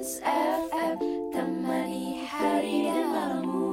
FM 0.00 0.96
Temani 1.28 2.24
hari 2.24 2.88
dan 2.88 3.04
malammu 3.12 3.68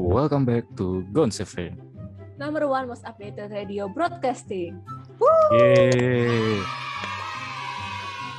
Welcome 0.00 0.48
back 0.48 0.64
to 0.80 1.04
Gons 1.12 1.44
FM. 1.44 1.76
number 2.40 2.64
one 2.64 2.88
most 2.88 3.04
updated 3.04 3.52
radio 3.52 3.84
broadcasting. 3.84 4.80
Yeay. 5.52 6.64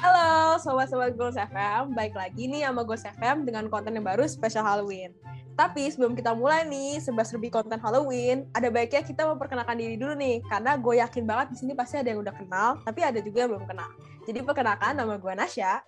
Halo 0.02 0.58
sobat-sobat 0.58 1.14
Goals 1.14 1.38
FM, 1.38 1.94
baik 1.94 2.18
lagi 2.18 2.50
nih 2.50 2.66
sama 2.66 2.82
Goals 2.82 3.06
FM 3.06 3.46
dengan 3.46 3.70
konten 3.70 3.94
yang 3.94 4.02
baru 4.02 4.26
spesial 4.26 4.66
Halloween. 4.66 5.14
Tapi 5.52 5.92
sebelum 5.92 6.16
kita 6.16 6.32
mulai 6.34 6.64
nih, 6.66 7.04
sebab 7.04 7.28
lebih 7.38 7.50
konten 7.54 7.78
Halloween, 7.78 8.48
ada 8.56 8.72
baiknya 8.72 9.04
kita 9.04 9.28
memperkenalkan 9.28 9.78
diri 9.78 10.00
dulu 10.00 10.16
nih, 10.16 10.42
karena 10.48 10.80
gue 10.80 10.94
yakin 10.98 11.24
banget 11.28 11.48
di 11.54 11.58
sini 11.60 11.72
pasti 11.76 12.00
ada 12.00 12.10
yang 12.10 12.24
udah 12.24 12.34
kenal, 12.34 12.80
tapi 12.82 13.04
ada 13.04 13.20
juga 13.20 13.46
yang 13.46 13.50
belum 13.56 13.66
kenal. 13.68 13.90
Jadi 14.26 14.40
perkenalkan 14.42 14.96
nama 14.96 15.20
gue 15.20 15.34
Nasya. 15.36 15.84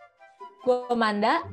Gue 0.63 0.93
Manda. 0.95 1.43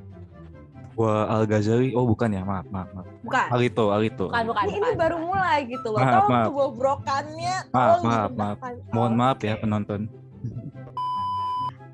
Gua 0.99 1.25
Al 1.31 1.47
Ghazali. 1.47 1.95
Oh 1.95 2.05
bukan 2.05 2.29
ya, 2.35 2.43
maaf, 2.45 2.67
maaf, 2.69 2.91
maaf. 2.93 3.07
Bukan. 3.25 3.47
Alito, 3.55 3.85
Alito. 3.95 4.27
Bukan, 4.29 4.45
bukan. 4.53 4.65
Ini, 4.69 4.77
ini 4.85 4.91
baru 4.99 5.17
mulai 5.23 5.59
gitu 5.65 5.89
loh. 5.95 6.03
Maaf, 6.03 6.13
Tolong 6.13 6.29
maaf. 6.29 6.47
kebobrokannya. 6.51 7.57
Maaf, 7.71 7.99
maaf, 8.05 8.29
direndahkan. 8.29 8.73
Mohon 8.93 9.13
Oh, 9.15 9.17
maaf 9.17 9.39
ya 9.41 9.55
penonton. 9.57 10.01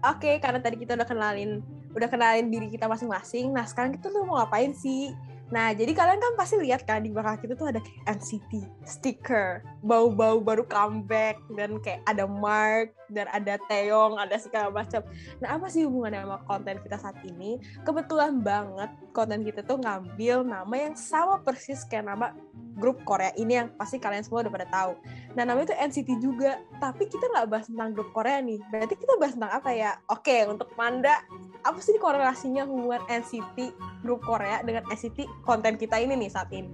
Oke, 0.07 0.33
karena 0.39 0.59
tadi 0.63 0.77
kita 0.81 0.97
udah 0.97 1.07
kenalin 1.07 1.61
udah 1.97 2.09
kenalin 2.13 2.47
diri 2.53 2.69
kita 2.69 2.87
masing-masing. 2.87 3.53
Nah, 3.53 3.65
sekarang 3.65 3.97
kita 3.97 4.13
tuh 4.13 4.23
mau 4.29 4.37
ngapain 4.43 4.77
sih? 4.77 5.17
Nah, 5.47 5.71
jadi 5.71 5.95
kalian 5.95 6.19
kan 6.19 6.35
pasti 6.35 6.59
lihat 6.59 6.83
kan 6.83 7.07
di 7.07 7.15
belakang 7.15 7.39
kita 7.39 7.55
tuh 7.55 7.71
ada 7.71 7.79
kayak 7.79 8.19
NCT 8.19 8.67
sticker, 8.83 9.63
bau-bau 9.79 10.43
baru 10.43 10.67
comeback 10.67 11.39
dan 11.55 11.79
kayak 11.79 12.03
ada 12.11 12.27
Mark 12.27 12.91
dan 13.07 13.31
ada 13.31 13.55
Taeyong, 13.71 14.19
ada 14.19 14.35
segala 14.43 14.75
macam. 14.75 15.07
Nah, 15.39 15.55
apa 15.55 15.71
sih 15.71 15.87
hubungannya 15.87 16.27
sama 16.27 16.39
konten 16.51 16.83
kita 16.83 16.99
saat 16.99 17.19
ini? 17.23 17.63
Kebetulan 17.87 18.43
banget 18.43 18.91
konten 19.15 19.47
kita 19.47 19.63
tuh 19.63 19.79
ngambil 19.79 20.43
nama 20.43 20.75
yang 20.75 20.99
sama 20.99 21.39
persis 21.39 21.87
kayak 21.87 22.11
nama 22.11 22.35
grup 22.77 23.01
Korea 23.09 23.33
ini 23.41 23.57
yang 23.57 23.73
pasti 23.75 23.97
kalian 23.97 24.23
semua 24.23 24.45
udah 24.45 24.53
pada 24.53 24.69
tahu. 24.69 24.93
Nah, 25.33 25.43
namanya 25.49 25.73
itu 25.73 25.77
NCT 25.77 26.11
juga, 26.21 26.61
tapi 26.79 27.09
kita 27.09 27.27
nggak 27.33 27.49
bahas 27.49 27.67
tentang 27.67 27.97
grup 27.97 28.13
Korea 28.13 28.39
nih. 28.45 28.61
Berarti 28.69 28.95
kita 28.95 29.17
bahas 29.17 29.35
tentang 29.35 29.53
apa 29.57 29.71
ya? 29.73 29.97
Oke, 30.13 30.45
untuk 30.45 30.69
Manda, 30.77 31.25
apa 31.65 31.81
sih 31.81 31.97
korelasinya 31.97 32.69
hubungan 32.69 33.03
NCT 33.09 33.73
grup 34.05 34.21
Korea 34.23 34.61
dengan 34.61 34.85
NCT 34.93 35.25
konten 35.43 35.81
kita 35.81 35.97
ini 35.97 36.15
nih 36.15 36.31
saat 36.31 36.53
ini? 36.53 36.69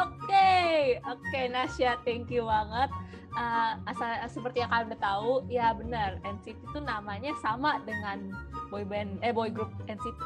Oke, 0.00 0.96
oke 1.04 1.40
Nasya, 1.52 2.00
thank 2.02 2.32
you 2.32 2.48
banget. 2.48 2.88
Uh, 3.30 3.78
asal 3.86 4.10
seperti 4.26 4.58
yang 4.58 4.74
kalian 4.74 4.90
udah 4.90 5.02
tahu, 5.04 5.32
ya 5.46 5.70
benar 5.70 6.18
NCT 6.26 6.58
itu 6.58 6.78
namanya 6.82 7.30
sama 7.38 7.78
dengan 7.86 8.32
boy 8.72 8.82
band 8.82 9.22
eh 9.22 9.30
boy 9.30 9.52
group 9.52 9.70
NCT. 9.86 10.24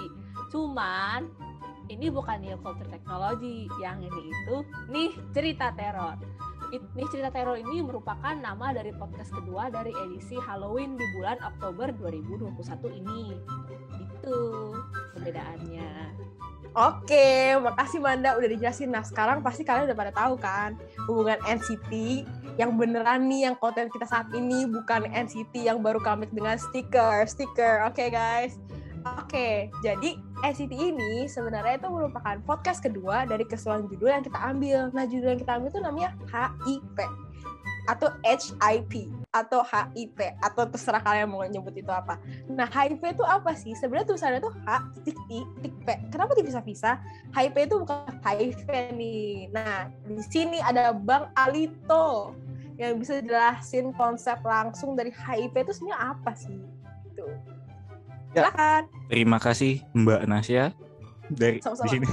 Cuman 0.49 1.29
ini 1.89 2.07
bukan 2.09 2.41
new 2.41 2.57
culture 2.61 2.89
technology, 2.89 3.69
yang 3.81 4.01
ini 4.01 4.33
itu 4.33 4.57
nih 4.89 5.11
cerita 5.37 5.73
teror. 5.77 6.17
Nih 6.75 7.07
cerita 7.13 7.31
teror 7.31 7.55
ini 7.55 7.85
merupakan 7.85 8.35
nama 8.35 8.75
dari 8.75 8.91
podcast 8.97 9.31
kedua 9.31 9.71
dari 9.71 9.95
edisi 9.95 10.35
Halloween 10.41 10.99
di 10.99 11.07
bulan 11.15 11.39
Oktober 11.45 11.93
2021 11.95 13.01
ini. 13.05 13.37
Itu 14.01 14.37
perbedaannya. 15.15 16.25
Oke, 16.75 17.55
makasih 17.63 18.03
Manda 18.03 18.35
udah 18.35 18.51
dijelasin. 18.51 18.91
Nah, 18.91 19.07
sekarang 19.07 19.47
pasti 19.47 19.63
kalian 19.63 19.87
udah 19.87 19.95
pada 19.95 20.11
tahu 20.11 20.35
kan 20.35 20.75
hubungan 21.07 21.39
NCT 21.47 21.93
yang 22.59 22.75
beneran 22.75 23.31
nih 23.31 23.47
yang 23.47 23.55
konten 23.55 23.87
kita 23.95 24.07
saat 24.11 24.27
ini 24.35 24.67
bukan 24.67 25.07
NCT 25.07 25.71
yang 25.71 25.79
baru 25.79 26.03
comeback 26.03 26.35
dengan 26.35 26.59
stiker, 26.59 27.23
stiker. 27.31 27.87
Oke 27.87 28.11
guys. 28.11 28.59
Oke, 29.05 29.69
jadi 29.85 30.17
NCT 30.41 30.73
ini 30.73 31.29
sebenarnya 31.29 31.77
itu 31.77 31.93
merupakan 31.93 32.41
podcast 32.49 32.81
kedua 32.81 33.29
dari 33.29 33.45
keseluruhan 33.45 33.85
judul 33.93 34.09
yang 34.09 34.25
kita 34.25 34.41
ambil. 34.41 34.89
Nah, 34.97 35.05
judul 35.05 35.37
yang 35.37 35.41
kita 35.45 35.53
ambil 35.61 35.69
itu 35.69 35.81
namanya 35.85 36.11
HIP 36.33 36.99
atau 37.85 38.09
HIP 38.25 39.13
atau 39.29 39.61
HIP 39.61 40.17
atau 40.41 40.65
terserah 40.65 41.05
kalian 41.05 41.29
mau 41.29 41.45
nyebut 41.45 41.77
itu 41.77 41.93
apa. 41.93 42.17
Nah, 42.49 42.65
HIP 42.65 43.05
itu 43.05 43.21
apa 43.29 43.53
sih? 43.53 43.77
Sebenarnya 43.77 44.09
tulisannya 44.09 44.41
itu 44.41 44.49
H 44.65 44.69
I 45.29 45.41
P. 45.85 45.89
Kenapa 46.09 46.33
dipisah-pisah? 46.33 46.97
HIP 47.37 47.57
itu 47.61 47.85
bukan 47.85 48.09
HIV 48.25 48.69
nih. 48.97 49.53
Nah, 49.53 49.93
di 50.09 50.25
sini 50.25 50.65
ada 50.65 50.97
Bang 50.97 51.29
Alito 51.37 52.33
yang 52.81 52.97
bisa 52.97 53.21
jelasin 53.21 53.93
konsep 53.93 54.41
langsung 54.41 54.97
dari 54.97 55.13
HIV 55.13 55.53
itu 55.53 55.73
sebenarnya 55.77 56.01
apa 56.17 56.33
sih? 56.33 56.74
Ya. 58.35 58.51
Terima 59.09 59.39
kasih 59.39 59.81
Mbak 59.95 60.23
Nasya. 60.27 60.75
Dari 61.25 61.57
Sama-sama. 61.63 61.89
di 61.89 61.91
sini 61.97 62.07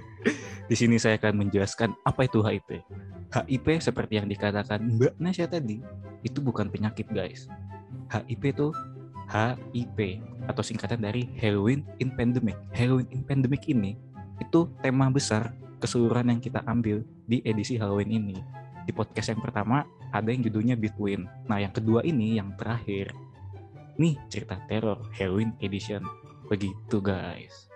di 0.70 0.76
sini 0.78 0.96
saya 0.96 1.20
akan 1.20 1.44
menjelaskan 1.46 1.92
apa 2.06 2.24
itu 2.24 2.40
HIV. 2.40 2.80
HIV 3.34 3.66
seperti 3.82 4.16
yang 4.16 4.30
dikatakan 4.30 4.80
Mbak 4.96 5.20
Nasya 5.20 5.50
tadi, 5.50 5.82
itu 6.24 6.38
bukan 6.40 6.70
penyakit 6.72 7.10
guys. 7.12 7.50
HIV 8.08 8.42
itu 8.54 8.68
HIP 9.26 10.22
atau 10.46 10.62
singkatan 10.62 11.02
dari 11.02 11.26
Heroin 11.36 11.82
in 11.98 12.14
Pandemic. 12.14 12.56
Heroin 12.70 13.06
in 13.10 13.26
Pandemic 13.26 13.66
ini 13.66 13.98
itu 14.38 14.70
tema 14.80 15.10
besar 15.10 15.52
keseluruhan 15.82 16.30
yang 16.30 16.40
kita 16.40 16.62
ambil 16.64 17.02
di 17.26 17.42
edisi 17.42 17.76
Halloween 17.76 18.14
ini. 18.14 18.38
Di 18.86 18.94
podcast 18.94 19.34
yang 19.34 19.42
pertama 19.42 19.82
ada 20.14 20.30
yang 20.30 20.46
judulnya 20.46 20.78
Between. 20.78 21.26
Nah, 21.50 21.58
yang 21.58 21.74
kedua 21.74 22.06
ini 22.06 22.38
yang 22.38 22.54
terakhir. 22.54 23.10
Nih 23.96 24.20
cerita 24.28 24.60
teror 24.68 25.08
Halloween 25.16 25.56
Edition. 25.64 26.04
Begitu 26.52 27.00
guys. 27.00 27.66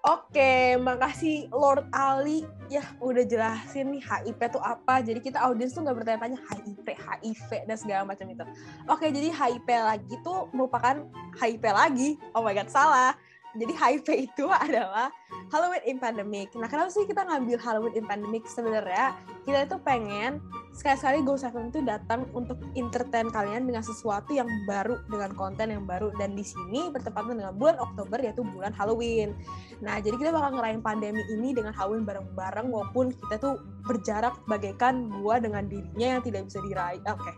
Oke, 0.00 0.80
makasih 0.80 1.52
Lord 1.52 1.84
Ali 1.92 2.48
ya 2.72 2.80
udah 3.04 3.20
jelasin 3.20 3.92
nih 3.92 4.00
HIP 4.00 4.40
itu 4.40 4.60
apa. 4.62 5.04
Jadi 5.04 5.20
kita 5.20 5.42
audiens 5.44 5.76
tuh 5.76 5.84
nggak 5.84 5.96
bertanya-tanya 6.00 6.38
HIP, 6.40 6.86
HIV 6.86 7.48
dan 7.68 7.76
segala 7.76 8.02
macam 8.08 8.24
itu. 8.30 8.40
Oke, 8.88 9.12
jadi 9.12 9.28
HIP 9.28 9.68
lagi 9.68 10.14
tuh 10.24 10.48
merupakan 10.56 11.04
HIP 11.36 11.64
lagi. 11.68 12.16
Oh 12.32 12.40
my 12.40 12.56
god, 12.56 12.72
salah. 12.72 13.12
Jadi 13.52 13.74
HIV 13.76 14.08
itu 14.32 14.48
adalah 14.70 15.12
Halloween 15.50 15.82
in 15.86 15.96
Pandemic. 15.98 16.54
Nah, 16.54 16.70
kenapa 16.70 16.94
sih 16.94 17.06
kita 17.06 17.26
ngambil 17.26 17.58
Halloween 17.58 17.94
in 17.98 18.04
Pandemic? 18.06 18.46
Sebenarnya 18.46 19.18
kita 19.42 19.66
itu 19.66 19.76
pengen 19.82 20.38
sekali-sekali 20.70 21.26
Go 21.26 21.34
Seven 21.34 21.74
itu 21.74 21.82
datang 21.82 22.30
untuk 22.30 22.62
entertain 22.78 23.26
kalian 23.34 23.66
dengan 23.66 23.82
sesuatu 23.82 24.30
yang 24.30 24.46
baru, 24.70 25.02
dengan 25.10 25.34
konten 25.34 25.74
yang 25.74 25.84
baru. 25.86 26.14
Dan 26.14 26.38
di 26.38 26.46
sini 26.46 26.90
bertepatan 26.94 27.42
dengan 27.42 27.54
bulan 27.58 27.82
Oktober 27.82 28.22
yaitu 28.22 28.46
bulan 28.46 28.70
Halloween. 28.70 29.34
Nah, 29.82 29.98
jadi 29.98 30.14
kita 30.14 30.30
bakal 30.30 30.54
ngerayain 30.54 30.82
pandemi 30.82 31.22
ini 31.34 31.50
dengan 31.50 31.74
Halloween 31.74 32.06
bareng-bareng 32.06 32.70
walaupun 32.70 33.10
kita 33.10 33.42
tuh 33.42 33.58
berjarak 33.90 34.38
bagaikan 34.46 35.10
gua 35.18 35.42
dengan 35.42 35.66
dirinya 35.66 36.18
yang 36.18 36.22
tidak 36.22 36.46
bisa 36.46 36.62
diraih. 36.62 37.02
Oke, 37.10 37.32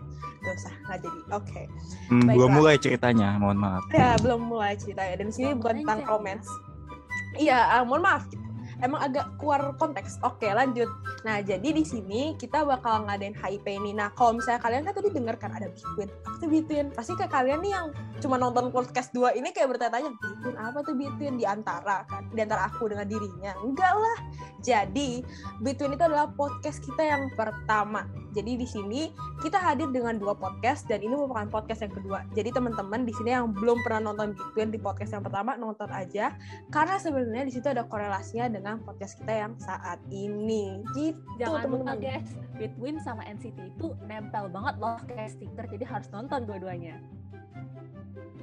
gak 0.45 0.55
usah, 0.59 0.75
nggak 0.85 0.99
jadi. 1.01 1.21
Oke. 1.33 1.63
Hmm, 2.13 2.29
Baiklah. 2.29 2.35
belum 2.37 2.51
mulai 2.61 2.77
ceritanya, 2.77 3.29
mohon 3.41 3.59
maaf. 3.63 3.85
Ya, 3.89 4.21
belum 4.21 4.41
mulai 4.53 4.77
ceritanya. 4.77 5.15
Dan 5.23 5.27
di 5.31 5.35
sini 5.35 5.51
bukan 5.57 5.81
tentang 5.81 6.03
romance. 6.05 6.51
Iya, 7.38 7.59
ah, 7.81 7.82
mohon 7.84 8.04
maaf. 8.04 8.25
Emang 8.82 8.98
agak 8.98 9.38
keluar 9.38 9.78
konteks. 9.78 10.19
Oke, 10.26 10.50
lanjut. 10.50 10.91
Nah, 11.22 11.38
jadi 11.38 11.70
di 11.70 11.87
sini 11.87 12.34
kita 12.34 12.66
bakal 12.66 13.06
ngadain 13.06 13.32
HIP 13.32 13.62
ini. 13.70 13.94
Nah, 13.94 14.10
kalau 14.12 14.37
misalnya 14.37 14.59
kalian 14.59 14.82
kan 14.82 14.94
tadi 14.98 15.09
dengar 15.15 15.38
kan 15.38 15.54
ada 15.54 15.70
Between. 15.70 16.10
Apa 16.10 16.34
tuh? 16.43 16.91
Pasti 16.91 17.12
kayak 17.15 17.31
kalian 17.31 17.62
nih 17.62 17.72
yang 17.78 17.87
cuma 18.19 18.37
nonton 18.43 18.75
podcast 18.75 19.15
dua 19.15 19.31
ini 19.38 19.54
kayak 19.54 19.78
bertanya-tanya, 19.78 20.10
Between 20.19 20.59
apa 20.59 20.78
tuh 20.82 20.94
Between? 20.98 21.38
Di 21.38 21.47
antara 21.47 22.03
kan? 22.10 22.26
Di 22.34 22.43
antara 22.43 22.66
aku 22.66 22.91
dengan 22.91 23.06
dirinya. 23.06 23.54
Enggak 23.62 23.94
lah. 23.94 24.19
Jadi, 24.59 25.22
Between 25.62 25.94
itu 25.94 26.03
adalah 26.03 26.26
podcast 26.34 26.82
kita 26.82 27.06
yang 27.06 27.31
pertama. 27.38 28.03
Jadi 28.32 28.56
di 28.56 28.64
sini 28.64 29.12
kita 29.44 29.60
hadir 29.60 29.93
dengan 29.93 30.16
dua 30.16 30.32
podcast 30.32 30.88
dan 30.88 31.05
ini 31.05 31.12
merupakan 31.12 31.44
podcast 31.52 31.85
yang 31.85 31.93
kedua. 31.93 32.25
Jadi 32.32 32.49
teman-teman 32.49 33.05
di 33.05 33.12
sini 33.12 33.37
yang 33.37 33.52
belum 33.52 33.85
pernah 33.85 34.08
nonton 34.08 34.32
Between 34.32 34.73
di 34.73 34.81
podcast 34.81 35.12
yang 35.12 35.20
pertama 35.20 35.52
nonton 35.61 35.93
aja 35.93 36.32
karena 36.73 36.96
sebenarnya 36.96 37.44
di 37.44 37.52
situ 37.52 37.69
ada 37.69 37.85
korelasinya 37.85 38.49
dengan 38.49 38.72
podcast 38.81 39.21
kita 39.21 39.33
yang 39.45 39.53
saat 39.61 40.01
ini. 40.09 40.81
Gitu 40.97 41.21
Jangan 41.37 41.69
lupa 41.69 41.93
teman-teman. 41.93 41.97
guys, 42.01 42.31
Between 42.57 42.97
sama 43.05 43.23
NCT 43.29 43.77
itu 43.77 43.93
nempel 44.09 44.49
banget 44.49 44.75
loh 44.81 44.97
kayak 45.05 45.37
stiker, 45.37 45.65
jadi 45.69 45.85
harus 45.85 46.09
nonton 46.09 46.49
dua-duanya. 46.49 46.97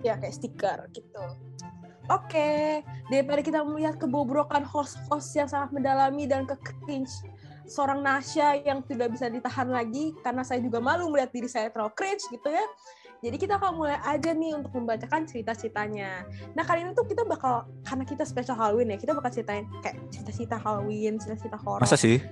Ya 0.06 0.20
kayak 0.20 0.36
stiker 0.38 0.80
gitu. 0.94 1.24
Oke, 2.10 2.82
daripada 3.14 3.42
kita 3.46 3.62
melihat 3.62 4.02
kebobrokan 4.02 4.66
host-host 4.66 5.30
yang 5.38 5.46
sangat 5.46 5.70
mendalami 5.70 6.26
dan 6.26 6.50
ke 6.50 6.58
cringe 6.66 7.14
seorang 7.70 8.02
Nasya 8.02 8.66
yang 8.66 8.82
tidak 8.82 9.14
bisa 9.14 9.30
ditahan 9.30 9.70
lagi 9.70 10.18
karena 10.26 10.42
saya 10.42 10.58
juga 10.58 10.82
malu 10.82 11.14
melihat 11.14 11.30
diri 11.30 11.46
saya 11.46 11.70
terlalu 11.70 11.94
cringe 11.94 12.26
gitu 12.34 12.50
ya. 12.50 12.66
Jadi 13.20 13.36
kita 13.36 13.60
akan 13.60 13.76
mulai 13.76 14.00
aja 14.08 14.32
nih 14.32 14.56
untuk 14.56 14.72
membacakan 14.80 15.28
cerita-ceritanya. 15.28 16.24
Nah 16.56 16.64
kali 16.64 16.88
ini 16.88 16.96
tuh 16.96 17.04
kita 17.04 17.28
bakal 17.28 17.68
karena 17.84 18.08
kita 18.08 18.24
special 18.24 18.56
Halloween 18.56 18.96
ya, 18.96 18.98
kita 18.98 19.12
bakal 19.12 19.28
ceritain 19.28 19.68
kayak 19.84 20.00
cerita-cerita 20.08 20.56
Halloween, 20.56 21.20
cerita-cerita 21.20 21.60
horor. 21.60 21.84
Masa 21.84 22.00
sih? 22.00 22.24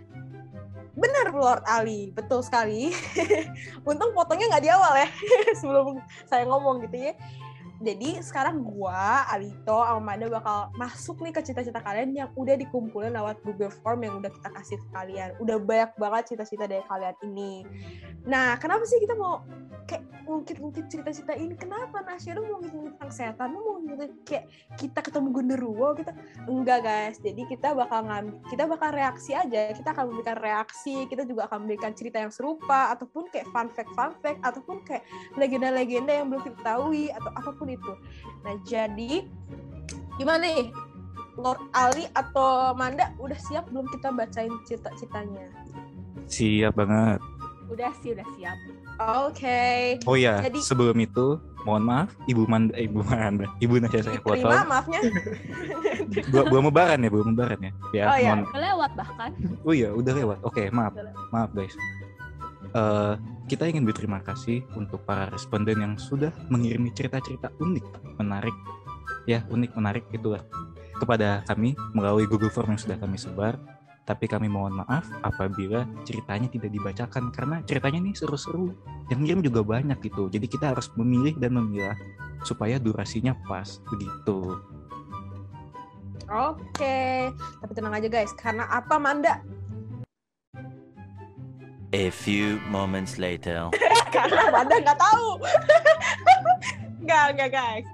Benar 0.96 1.36
Lord 1.36 1.64
Ali, 1.68 2.16
betul 2.16 2.40
sekali. 2.40 2.96
Untung 3.90 4.16
fotonya 4.16 4.48
nggak 4.48 4.64
di 4.64 4.70
awal 4.72 4.94
ya, 4.96 5.10
sebelum 5.60 6.00
saya 6.24 6.48
ngomong 6.48 6.88
gitu 6.88 7.12
ya. 7.12 7.14
Jadi 7.78 8.18
sekarang 8.26 8.66
gua, 8.66 9.30
Alito, 9.30 9.80
sama 9.86 10.14
Manda 10.14 10.26
bakal 10.28 10.74
masuk 10.76 11.22
nih 11.22 11.34
ke 11.34 11.42
cita-cita 11.46 11.78
kalian 11.82 12.14
yang 12.14 12.30
udah 12.34 12.58
dikumpulin 12.58 13.14
lewat 13.14 13.42
Google 13.46 13.70
Form 13.70 14.02
yang 14.02 14.18
udah 14.18 14.34
kita 14.34 14.50
kasih 14.50 14.78
ke 14.82 14.88
kalian. 14.94 15.30
Udah 15.38 15.58
banyak 15.62 15.92
banget 15.98 16.24
cita-cita 16.34 16.66
dari 16.66 16.82
kalian 16.90 17.16
ini. 17.26 17.66
Nah, 18.26 18.58
kenapa 18.58 18.84
sih 18.90 18.98
kita 18.98 19.14
mau 19.14 19.46
kayak 19.88 20.04
ngungkit-ngungkit 20.28 20.86
cita-cita 20.92 21.38
ini? 21.38 21.56
Kenapa 21.56 22.04
Nasya 22.04 22.36
lu 22.36 22.50
mau 22.50 22.60
ngungkit 22.60 22.98
tentang 22.98 23.12
setan? 23.14 23.48
Lu 23.54 23.60
mau 23.62 23.78
ngungkit 23.80 24.12
kayak 24.26 24.46
kita 24.76 25.00
ketemu 25.06 25.28
genderuwo 25.32 25.88
kita 25.94 26.12
enggak 26.50 26.80
guys. 26.82 27.18
Jadi 27.22 27.42
kita 27.46 27.78
bakal 27.78 28.10
ngambil, 28.10 28.42
kita 28.50 28.64
bakal 28.66 28.90
reaksi 28.92 29.32
aja. 29.38 29.72
Kita 29.72 29.94
akan 29.94 30.12
memberikan 30.12 30.38
reaksi, 30.42 31.06
kita 31.08 31.24
juga 31.24 31.46
akan 31.46 31.64
memberikan 31.64 31.94
cerita 31.94 32.18
yang 32.20 32.34
serupa 32.34 32.92
ataupun 32.98 33.30
kayak 33.30 33.48
fun 33.54 33.70
fact 33.70 33.92
fun 33.94 34.12
fact 34.20 34.42
ataupun 34.42 34.82
kayak 34.84 35.06
legenda-legenda 35.38 36.12
yang 36.12 36.28
belum 36.28 36.42
kita 36.42 36.58
ketahui 36.58 37.14
atau 37.14 37.32
apa 37.32 37.50
pun 37.56 37.67
itu. 37.70 37.94
Nah, 38.42 38.56
jadi 38.64 39.28
gimana 40.16 40.44
nih? 40.44 40.70
Lord 41.38 41.62
Ali 41.70 42.10
atau 42.12 42.74
Manda 42.74 43.14
udah 43.18 43.38
siap 43.38 43.70
belum 43.70 43.86
kita 43.88 44.10
bacain 44.10 44.50
cita-citanya? 44.66 45.54
Siap 46.26 46.74
banget. 46.74 47.22
Udah 47.70 47.94
sih, 48.02 48.10
udah 48.12 48.26
siap. 48.34 48.58
Oke. 48.98 50.02
Oh 50.04 50.18
ya, 50.18 50.42
Jadi- 50.42 50.66
sebelum 50.66 50.98
itu 50.98 51.38
mohon 51.62 51.86
maaf 51.86 52.10
Ibu 52.26 52.50
Manda, 52.50 52.74
eh, 52.74 52.90
Ibu 52.90 53.06
Manda, 53.06 53.46
Ibu 53.64 53.78
Nasya 53.78 54.02
saya 54.02 54.18
Terima 54.18 54.26
potong. 54.26 54.66
maafnya. 54.66 55.00
Gua 56.34 56.44
gua 56.50 56.62
mebaran 56.66 56.98
ya, 56.98 57.10
belum 57.12 57.38
mebaran 57.38 57.60
ya. 57.62 57.72
Ya, 57.94 58.04
Oh, 58.10 58.18
iya. 58.18 58.34
mohon 58.34 58.50
Kelewat 58.50 58.92
bahkan. 58.98 59.30
Oh 59.62 59.74
iya, 59.76 59.90
udah 59.94 60.14
lewat. 60.16 60.38
Oke, 60.42 60.74
maaf. 60.74 60.98
Udah 60.98 61.14
Maaf, 61.30 61.50
guys. 61.54 61.76
Eh, 62.78 63.14
kita 63.50 63.66
ingin 63.66 63.88
berterima 63.88 64.22
kasih 64.22 64.62
untuk 64.78 65.02
para 65.02 65.32
responden 65.34 65.82
yang 65.82 65.94
sudah 65.98 66.30
mengirimi 66.52 66.94
cerita-cerita 66.94 67.50
unik, 67.58 67.86
menarik, 68.22 68.54
ya 69.26 69.42
unik, 69.50 69.72
menarik 69.74 70.06
itulah 70.14 70.46
kepada 71.02 71.42
kami 71.50 71.74
melalui 71.98 72.30
Google 72.30 72.54
Form 72.54 72.76
yang 72.76 72.82
sudah 72.82 73.02
kami 73.02 73.18
sebar. 73.18 73.58
Tapi 74.08 74.24
kami 74.24 74.48
mohon 74.48 74.80
maaf 74.80 75.04
apabila 75.20 75.84
ceritanya 76.08 76.48
tidak 76.48 76.72
dibacakan 76.72 77.28
karena 77.36 77.60
ceritanya 77.68 78.00
ini 78.00 78.16
seru-seru. 78.16 78.72
Yang 79.12 79.20
ngirim 79.20 79.42
juga 79.44 79.62
banyak 79.68 80.00
gitu. 80.00 80.32
Jadi 80.32 80.48
kita 80.48 80.72
harus 80.72 80.88
memilih 80.96 81.36
dan 81.36 81.60
memilah 81.60 81.98
supaya 82.48 82.80
durasinya 82.80 83.36
pas 83.44 83.84
begitu. 83.92 84.64
Oke. 86.32 87.36
Tapi 87.36 87.72
tenang 87.76 88.00
aja 88.00 88.08
guys, 88.08 88.32
karena 88.32 88.64
apa 88.72 88.96
Manda? 88.96 89.44
A 91.96 92.12
few 92.12 92.60
moments 92.68 93.16
later. 93.16 93.72
karena 94.16 94.52
Manda 94.52 94.76
nggak 94.84 95.00
tahu. 95.00 95.28
Nggak, 97.08 97.26
nggak 97.40 97.52
guys. 97.56 97.88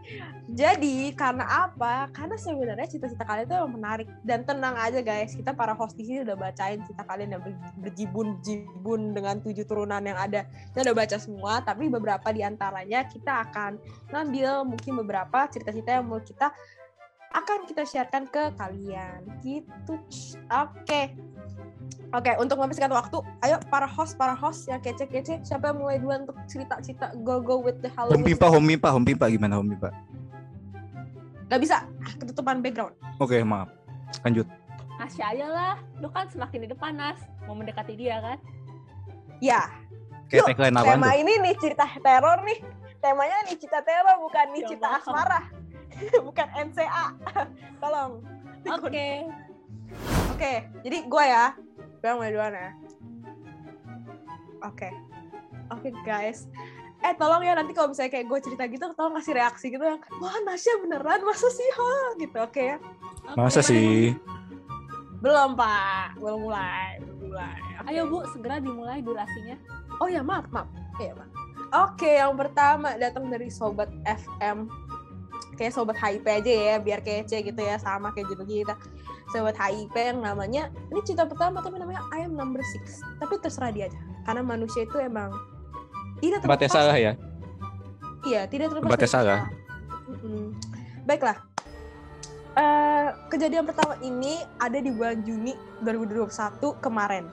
Jadi 0.50 1.13
karena 1.13 1.45
apa? 1.69 2.10
Karena 2.10 2.34
sebenarnya 2.34 2.90
cita-cita 2.90 3.22
kalian 3.22 3.45
itu 3.45 3.57
menarik 3.69 4.07
dan 4.25 4.42
tenang 4.42 4.74
aja 4.74 5.06
guys. 5.06 5.38
Kita 5.38 5.54
para 5.54 5.78
host 5.78 5.94
di 5.94 6.10
sini 6.10 6.25
udah 6.25 6.34
bacain 6.34 6.81
cita 6.81 7.06
kalian 7.06 7.38
yang 7.38 7.42
ber- 7.45 7.62
berjibun-jibun 7.78 9.13
dengan 9.13 9.38
tujuh 9.45 9.69
turunan 9.69 10.01
yang 10.01 10.18
ada. 10.18 10.50
Kita 10.74 10.90
udah 10.90 10.95
baca 10.98 11.18
semua, 11.22 11.62
tapi 11.62 11.94
beberapa 11.94 12.25
di 12.34 12.42
antaranya 12.42 13.06
kita 13.06 13.50
akan 13.50 13.78
ngambil 14.10 14.66
mungkin 14.66 14.94
beberapa 15.06 15.45
cerita-cerita 15.45 16.01
yang 16.01 16.10
mau 16.10 16.18
kita 16.18 16.50
akan 17.33 17.65
kita 17.65 17.83
sharekan 17.83 18.30
ke 18.30 18.53
kalian. 18.56 19.21
Gitu. 19.41 19.94
Oke. 20.50 21.18
Oke, 22.13 22.31
untuk 22.38 22.62
menghabiskan 22.62 22.94
waktu, 22.94 23.25
ayo 23.41 23.57
para 23.74 23.89
host, 23.89 24.13
para 24.21 24.38
host 24.38 24.69
yang 24.69 24.77
kece-kece, 24.77 25.41
siapa 25.41 25.74
yang 25.74 25.81
mulai 25.81 25.97
duluan 25.97 26.30
untuk 26.30 26.38
cerita-cerita 26.45 27.09
go 27.25 27.41
go 27.41 27.57
with 27.57 27.81
the 27.81 27.89
Home 27.97 28.13
Halloween? 28.13 28.25
Pimpa, 28.30 28.47
Home 28.53 28.68
Pimpa, 28.69 28.89
Home 28.94 29.06
Pimpa 29.06 29.25
gimana 29.33 29.57
Home 29.57 29.74
Pimpa? 29.74 29.89
Gak 31.50 31.57
bisa, 31.57 31.89
ah, 31.89 32.13
ketutupan 32.21 32.62
background. 32.62 32.94
Oke, 33.18 33.41
maaf. 33.41 33.74
Lanjut. 34.21 34.45
Asya 35.01 35.33
aja 35.33 35.47
lah. 35.50 35.75
Lu 35.97 36.13
kan 36.13 36.30
semakin 36.30 36.69
di 36.69 36.69
depan, 36.69 36.94
Nas. 36.94 37.18
Mau 37.50 37.57
mendekati 37.57 37.97
dia 37.97 38.21
kan? 38.21 38.38
Ya, 39.41 39.74
Kayak 40.33 40.39
Yuk, 40.39 40.47
tagline 40.50 40.75
tema 40.81 41.09
tuh? 41.13 41.19
ini 41.21 41.33
nih 41.45 41.53
cerita 41.62 41.85
teror 42.01 42.39
nih. 42.41 42.59
Temanya 42.97 43.38
nih 43.45 43.56
cerita 43.62 43.80
teror, 43.85 44.18
bukan 44.18 44.45
nih 44.50 44.62
Ya 44.65 44.68
cerita 44.74 44.88
asmara. 44.97 45.39
bukan 46.28 46.48
NCA. 46.54 47.06
Tolong. 47.82 48.24
Oke. 48.68 49.08
Oke, 50.34 50.54
jadi 50.82 50.98
gue 51.06 51.24
ya. 51.24 51.54
Gue 52.02 52.08
yang 52.10 52.18
mulai 52.18 52.32
duluan 52.34 52.54
ya. 52.56 52.72
Oke. 54.64 54.90
Oke 55.72 55.90
guys. 56.04 56.48
Eh 57.04 57.12
tolong 57.20 57.44
ya 57.44 57.52
nanti 57.52 57.76
kalau 57.76 57.92
misalnya 57.92 58.16
kayak 58.16 58.32
gue 58.32 58.40
cerita 58.40 58.64
gitu, 58.72 58.86
tolong 58.96 59.20
kasih 59.20 59.36
reaksi 59.36 59.68
gitu 59.68 59.84
yang 59.84 60.00
wah 60.24 60.36
Nasya 60.48 60.80
beneran 60.80 61.20
masa 61.28 61.52
sih 61.52 61.68
ha 61.76 62.16
gitu 62.16 62.38
oke 62.40 62.64
ya. 62.64 62.78
Oke. 63.28 63.36
Masa 63.36 63.60
sih? 63.60 64.16
Belum 65.20 65.56
pak, 65.56 66.16
belum 66.16 66.48
mulai, 66.48 67.00
belum 67.04 67.18
mulai. 67.28 67.60
Oke. 67.84 67.88
Ayo 67.92 68.02
Bu, 68.08 68.24
segera 68.32 68.60
dimulai 68.64 69.04
durasinya. 69.04 69.60
Oh 70.00 70.08
ya 70.08 70.24
maaf 70.24 70.48
maaf. 70.52 70.68
Iya 70.96 71.12
maaf. 71.20 71.32
Oke 71.74 72.24
yang 72.24 72.40
pertama 72.40 72.96
datang 72.96 73.28
dari 73.28 73.52
sobat 73.52 73.92
FM. 74.08 74.72
Kayak 75.54 75.72
sobat 75.78 75.98
HIP 76.00 76.26
aja 76.26 76.52
ya, 76.52 76.76
biar 76.82 77.00
kece 77.06 77.42
gitu 77.46 77.62
ya 77.62 77.78
sama 77.78 78.14
kayak 78.14 78.34
gitu 78.34 78.44
kita. 78.46 78.74
Sobat 79.30 79.58
HIP 79.58 79.94
yang 79.94 80.20
namanya 80.22 80.74
ini 80.90 81.00
cerita 81.06 81.26
pertama 81.30 81.62
tapi 81.62 81.78
namanya 81.78 82.02
I 82.14 82.26
am 82.26 82.34
number 82.34 82.62
six. 82.74 83.02
Tapi 83.22 83.38
terserah 83.42 83.70
dia 83.70 83.90
aja. 83.90 84.00
Karena 84.24 84.42
manusia 84.42 84.88
itu 84.88 84.98
emang 84.98 85.34
tidak 86.24 86.44
terlepas 86.44 86.72
salah 86.72 86.96
ya? 86.96 87.14
Iya, 88.24 88.48
tidak 88.48 88.72
terlepas 88.72 88.90
dari 88.96 89.10
salah. 89.12 89.40
Mm-mm. 90.08 90.56
Baiklah. 91.04 91.38
Eh, 92.54 93.08
kejadian 93.34 93.66
pertama 93.66 93.98
ini 94.06 94.38
ada 94.62 94.78
di 94.78 94.94
bulan 94.94 95.26
Juni 95.26 95.58
2021 95.82 96.30
kemarin. 96.80 97.26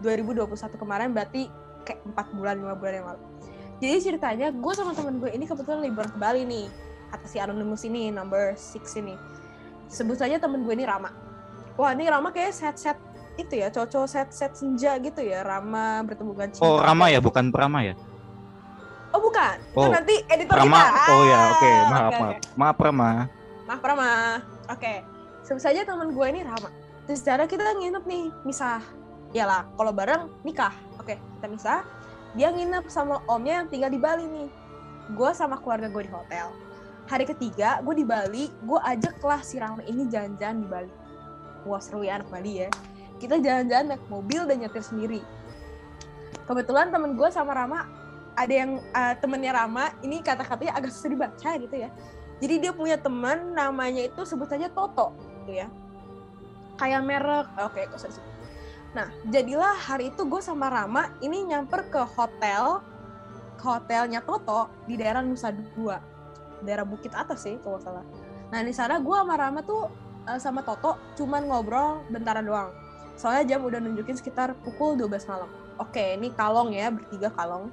2021 0.00 0.80
kemarin 0.80 1.12
berarti 1.12 1.52
kayak 1.84 2.00
4 2.16 2.32
bulan, 2.32 2.56
5 2.58 2.80
bulan 2.80 2.94
yang 2.96 3.06
lalu. 3.12 3.22
Jadi 3.84 3.96
ceritanya 4.00 4.48
gue 4.48 4.72
sama 4.72 4.96
temen 4.96 5.20
gue 5.20 5.30
ini 5.36 5.44
kebetulan 5.44 5.84
liburan 5.84 6.08
ke 6.08 6.18
Bali 6.18 6.42
nih. 6.48 6.66
Kata 7.14 7.30
si 7.30 7.38
Anonymous 7.38 7.86
ini, 7.86 8.10
number 8.10 8.58
6 8.58 8.98
ini. 8.98 9.14
Sebut 9.86 10.18
saja 10.18 10.34
temen 10.42 10.66
gue 10.66 10.74
ini 10.74 10.82
Rama. 10.82 11.14
Wah 11.78 11.94
ini 11.94 12.10
Rama 12.10 12.34
kayak 12.34 12.50
set-set 12.50 12.98
itu 13.38 13.54
ya, 13.54 13.70
cowok 13.70 14.10
set-set 14.10 14.50
senja 14.58 14.98
gitu 14.98 15.22
ya. 15.22 15.46
Rama 15.46 16.02
bertemu 16.02 16.34
dengan 16.34 16.50
cinta. 16.50 16.66
Oh, 16.66 16.82
Rama 16.82 17.06
ya, 17.14 17.22
bukan 17.22 17.54
Prama 17.54 17.86
ya? 17.86 17.94
Oh 19.14 19.22
bukan, 19.22 19.62
itu 19.62 19.78
Oh, 19.78 19.94
nanti 19.94 20.26
editor 20.26 20.58
Rama. 20.58 20.74
kita. 20.74 21.06
Oh 21.06 21.22
ya, 21.22 21.38
oke. 21.54 21.70
Ah, 21.70 21.86
Maaf, 21.86 22.02
oke, 22.02 22.18
maaf. 22.18 22.34
Maaf, 22.58 22.76
Rama. 22.82 23.10
Maaf 23.70 23.82
Rama. 23.86 24.10
Oke. 24.74 24.94
Sebut 25.46 25.62
saja 25.62 25.86
teman 25.86 26.10
gue 26.10 26.26
ini 26.34 26.42
Rama. 26.42 26.66
Terus 27.06 27.22
secara 27.22 27.46
kita 27.46 27.78
nginep 27.78 28.02
nih, 28.10 28.24
misah. 28.42 28.82
Iyalah, 29.30 29.70
kalau 29.78 29.94
bareng 29.94 30.34
nikah. 30.42 30.74
Oke, 30.98 31.14
kita 31.38 31.46
misah. 31.46 31.86
Dia 32.34 32.50
nginep 32.50 32.90
sama 32.90 33.22
omnya 33.30 33.62
yang 33.62 33.70
tinggal 33.70 33.94
di 33.94 34.02
Bali 34.02 34.26
nih. 34.26 34.50
Gue 35.14 35.30
sama 35.30 35.62
keluarga 35.62 35.86
gue 35.86 36.02
di 36.02 36.10
hotel. 36.10 36.50
Hari 37.04 37.28
ketiga, 37.28 37.84
gue 37.84 38.00
di 38.00 38.06
Bali. 38.06 38.48
Gue 38.64 38.80
ajak 38.80 39.20
kelas 39.20 39.52
si 39.52 39.60
Rama 39.60 39.84
ini 39.84 40.08
jalan-jalan 40.08 40.56
di 40.64 40.68
Bali. 40.68 40.92
Wah 41.68 41.80
seru 41.80 42.00
ya 42.00 42.16
anak 42.16 42.32
Bali 42.32 42.64
ya. 42.64 42.68
Kita 43.20 43.36
jalan-jalan 43.36 43.92
naik 43.92 44.04
mobil 44.08 44.48
dan 44.48 44.64
nyetir 44.64 44.80
sendiri. 44.80 45.20
Kebetulan 46.48 46.88
temen 46.88 47.12
gue 47.12 47.28
sama 47.28 47.52
Rama 47.52 47.84
ada 48.32 48.52
yang 48.52 48.80
eh, 48.80 49.14
temennya 49.20 49.52
Rama 49.52 49.92
ini 50.00 50.24
kata-katanya 50.24 50.80
agak 50.80 50.96
susah 50.96 51.12
dibaca 51.12 51.50
gitu 51.60 51.76
ya. 51.76 51.92
Jadi 52.40 52.54
dia 52.56 52.72
punya 52.72 52.96
teman 52.96 53.52
namanya 53.52 54.00
itu 54.08 54.24
sebut 54.24 54.48
saja 54.48 54.72
Toto 54.72 55.12
gitu 55.44 55.60
ya. 55.60 55.68
Kayak 56.80 57.04
merek, 57.04 57.46
oke 57.60 57.84
gak 57.84 58.00
usah. 58.00 58.16
Nah, 58.96 59.12
jadilah 59.28 59.76
hari 59.76 60.08
itu 60.08 60.24
gue 60.24 60.40
sama 60.40 60.72
Rama 60.72 61.12
ini 61.20 61.52
nyamper 61.52 61.84
ke 61.92 62.00
hotel, 62.16 62.80
ke 63.60 63.64
hotelnya 63.68 64.24
Toto 64.24 64.72
di 64.88 64.96
daerah 64.96 65.22
Nusa 65.22 65.52
Dua, 65.52 66.13
daerah 66.64 66.88
Bukit 66.88 67.12
Atas 67.12 67.44
sih 67.44 67.60
kalau 67.60 67.78
salah. 67.78 68.02
Nah 68.50 68.60
di 68.64 68.72
sana 68.72 68.98
gue 68.98 69.16
sama 69.16 69.34
Rama 69.36 69.60
tuh 69.62 69.92
eh, 70.26 70.40
sama 70.40 70.64
Toto 70.64 70.96
cuman 71.20 71.46
ngobrol 71.46 72.02
bentaran 72.10 72.44
doang. 72.44 72.72
Soalnya 73.14 73.54
jam 73.54 73.60
udah 73.62 73.78
nunjukin 73.78 74.18
sekitar 74.18 74.58
pukul 74.66 74.98
12 74.98 75.30
malam. 75.30 75.46
Oke, 75.78 76.18
ini 76.18 76.34
kalong 76.34 76.74
ya, 76.74 76.90
bertiga 76.90 77.30
kalong 77.30 77.70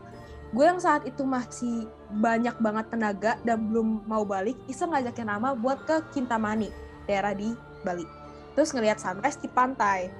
gue 0.51 0.65
yang 0.67 0.83
saat 0.83 1.07
itu 1.07 1.23
masih 1.23 1.87
banyak 2.11 2.51
banget 2.59 2.85
tenaga 2.91 3.39
dan 3.47 3.71
belum 3.71 4.03
mau 4.03 4.27
balik 4.27 4.59
iseng 4.67 4.91
ngajakin 4.91 5.31
Rama 5.31 5.55
buat 5.55 5.87
ke 5.87 6.03
Kintamani 6.11 6.67
daerah 7.07 7.31
di 7.31 7.55
Bali 7.87 8.03
terus 8.51 8.75
ngelihat 8.75 8.99
sunrise 8.99 9.39
di 9.39 9.47
pantai 9.47 10.11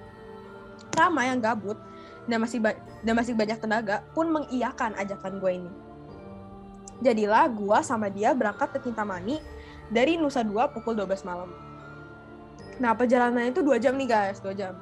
Rama 0.95 1.27
yang 1.27 1.43
gabut 1.43 1.75
dan 2.31 2.39
masih 2.39 2.63
dan 3.03 3.13
masih 3.19 3.35
banyak 3.35 3.59
tenaga 3.59 4.07
pun 4.15 4.31
mengiyakan 4.31 4.95
ajakan 4.95 5.43
gue 5.43 5.51
ini 5.51 5.71
jadilah 7.01 7.49
gue 7.49 7.77
sama 7.81 8.07
dia 8.07 8.31
berangkat 8.31 8.71
ke 8.77 8.87
Kintamani 8.87 9.41
dari 9.89 10.15
Nusa 10.15 10.45
Dua 10.45 10.69
pukul 10.69 10.95
12 10.95 11.25
malam 11.27 11.49
nah 12.77 12.97
perjalanannya 12.97 13.53
itu 13.53 13.61
dua 13.61 13.77
jam 13.77 13.93
nih 13.93 14.09
guys 14.09 14.39
dua 14.41 14.53
jam 14.53 14.73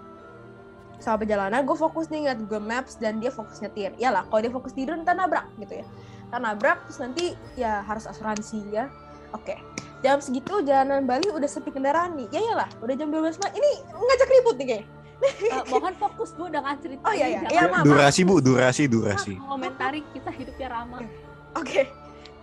Sama 1.00 1.16
perjalanan 1.24 1.64
gue 1.64 1.78
fokus 1.80 2.12
nih 2.12 2.28
ngeliat 2.28 2.40
Google 2.44 2.68
Maps 2.68 3.00
dan 3.00 3.24
dia 3.24 3.32
fokus 3.32 3.64
nyetir. 3.64 3.96
Iyalah, 3.96 4.28
kalau 4.28 4.44
dia 4.44 4.52
fokus 4.52 4.76
tidur 4.76 5.00
ntar 5.00 5.16
nabrak 5.16 5.48
gitu 5.56 5.80
ya. 5.80 5.88
Ntar 6.28 6.44
nabrak 6.44 6.84
terus 6.84 7.00
nanti 7.00 7.26
ya 7.56 7.80
harus 7.88 8.04
asuransi 8.04 8.68
ya. 8.68 8.92
Oke. 9.32 9.56
Jam 10.04 10.20
segitu 10.20 10.60
jalanan 10.60 11.08
Bali 11.08 11.32
udah 11.32 11.48
sepi 11.48 11.72
kendaraan 11.72 12.20
nih. 12.20 12.28
Ya 12.36 12.44
iyalah, 12.44 12.68
udah 12.84 12.96
jam 13.00 13.16
12 13.16 13.16
malam. 13.40 13.54
Ini 13.56 13.72
ngajak 13.96 14.28
ribut 14.28 14.56
nih 14.60 14.68
kayak. 14.76 14.86
Eh, 15.20 15.64
mohon 15.72 15.96
fokus 15.96 16.36
bu 16.36 16.52
dengan 16.52 16.76
cerita 16.80 17.04
Oh, 17.04 17.16
iya, 17.16 17.28
iya. 17.32 17.40
Iya, 17.48 17.64
maaf. 17.72 17.84
durasi 17.88 18.22
bu 18.24 18.40
durasi 18.40 18.84
durasi 18.88 19.36
komentari 19.36 20.00
kita 20.12 20.32
hidupnya 20.32 20.68
ramah 20.68 21.04
Oke. 21.56 21.88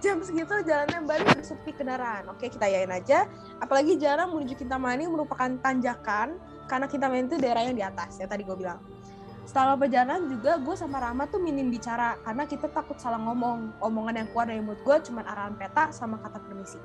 Jam 0.06 0.22
segitu 0.22 0.54
jalanan 0.62 1.02
Bali 1.02 1.26
udah 1.26 1.42
sepi 1.42 1.74
kendaraan. 1.74 2.30
Oke, 2.30 2.46
kita 2.46 2.70
yain 2.70 2.86
aja. 2.94 3.26
Apalagi 3.58 3.98
jalan 3.98 4.30
menuju 4.30 4.54
Kintamani 4.54 5.10
merupakan 5.10 5.50
tanjakan 5.58 6.38
karena 6.70 6.86
Kintamani 6.86 7.26
itu 7.26 7.42
daerah 7.42 7.66
yang 7.66 7.74
di 7.74 7.82
atas 7.82 8.14
ya 8.22 8.30
tadi 8.30 8.46
gue 8.46 8.54
bilang. 8.54 8.78
Selama 9.50 9.74
perjalanan 9.74 10.30
juga 10.30 10.62
gue 10.62 10.78
sama 10.78 11.02
Rama 11.02 11.26
tuh 11.26 11.42
minim 11.42 11.66
bicara 11.74 12.22
karena 12.22 12.46
kita 12.46 12.70
takut 12.70 12.94
salah 13.02 13.18
ngomong. 13.18 13.82
Omongan 13.82 14.22
yang 14.22 14.28
keluar 14.30 14.46
dari 14.46 14.62
mulut 14.62 14.78
gue 14.86 14.96
cuma 15.10 15.26
arahan 15.26 15.58
peta 15.58 15.90
sama 15.90 16.22
kata 16.22 16.38
permisi. 16.38 16.78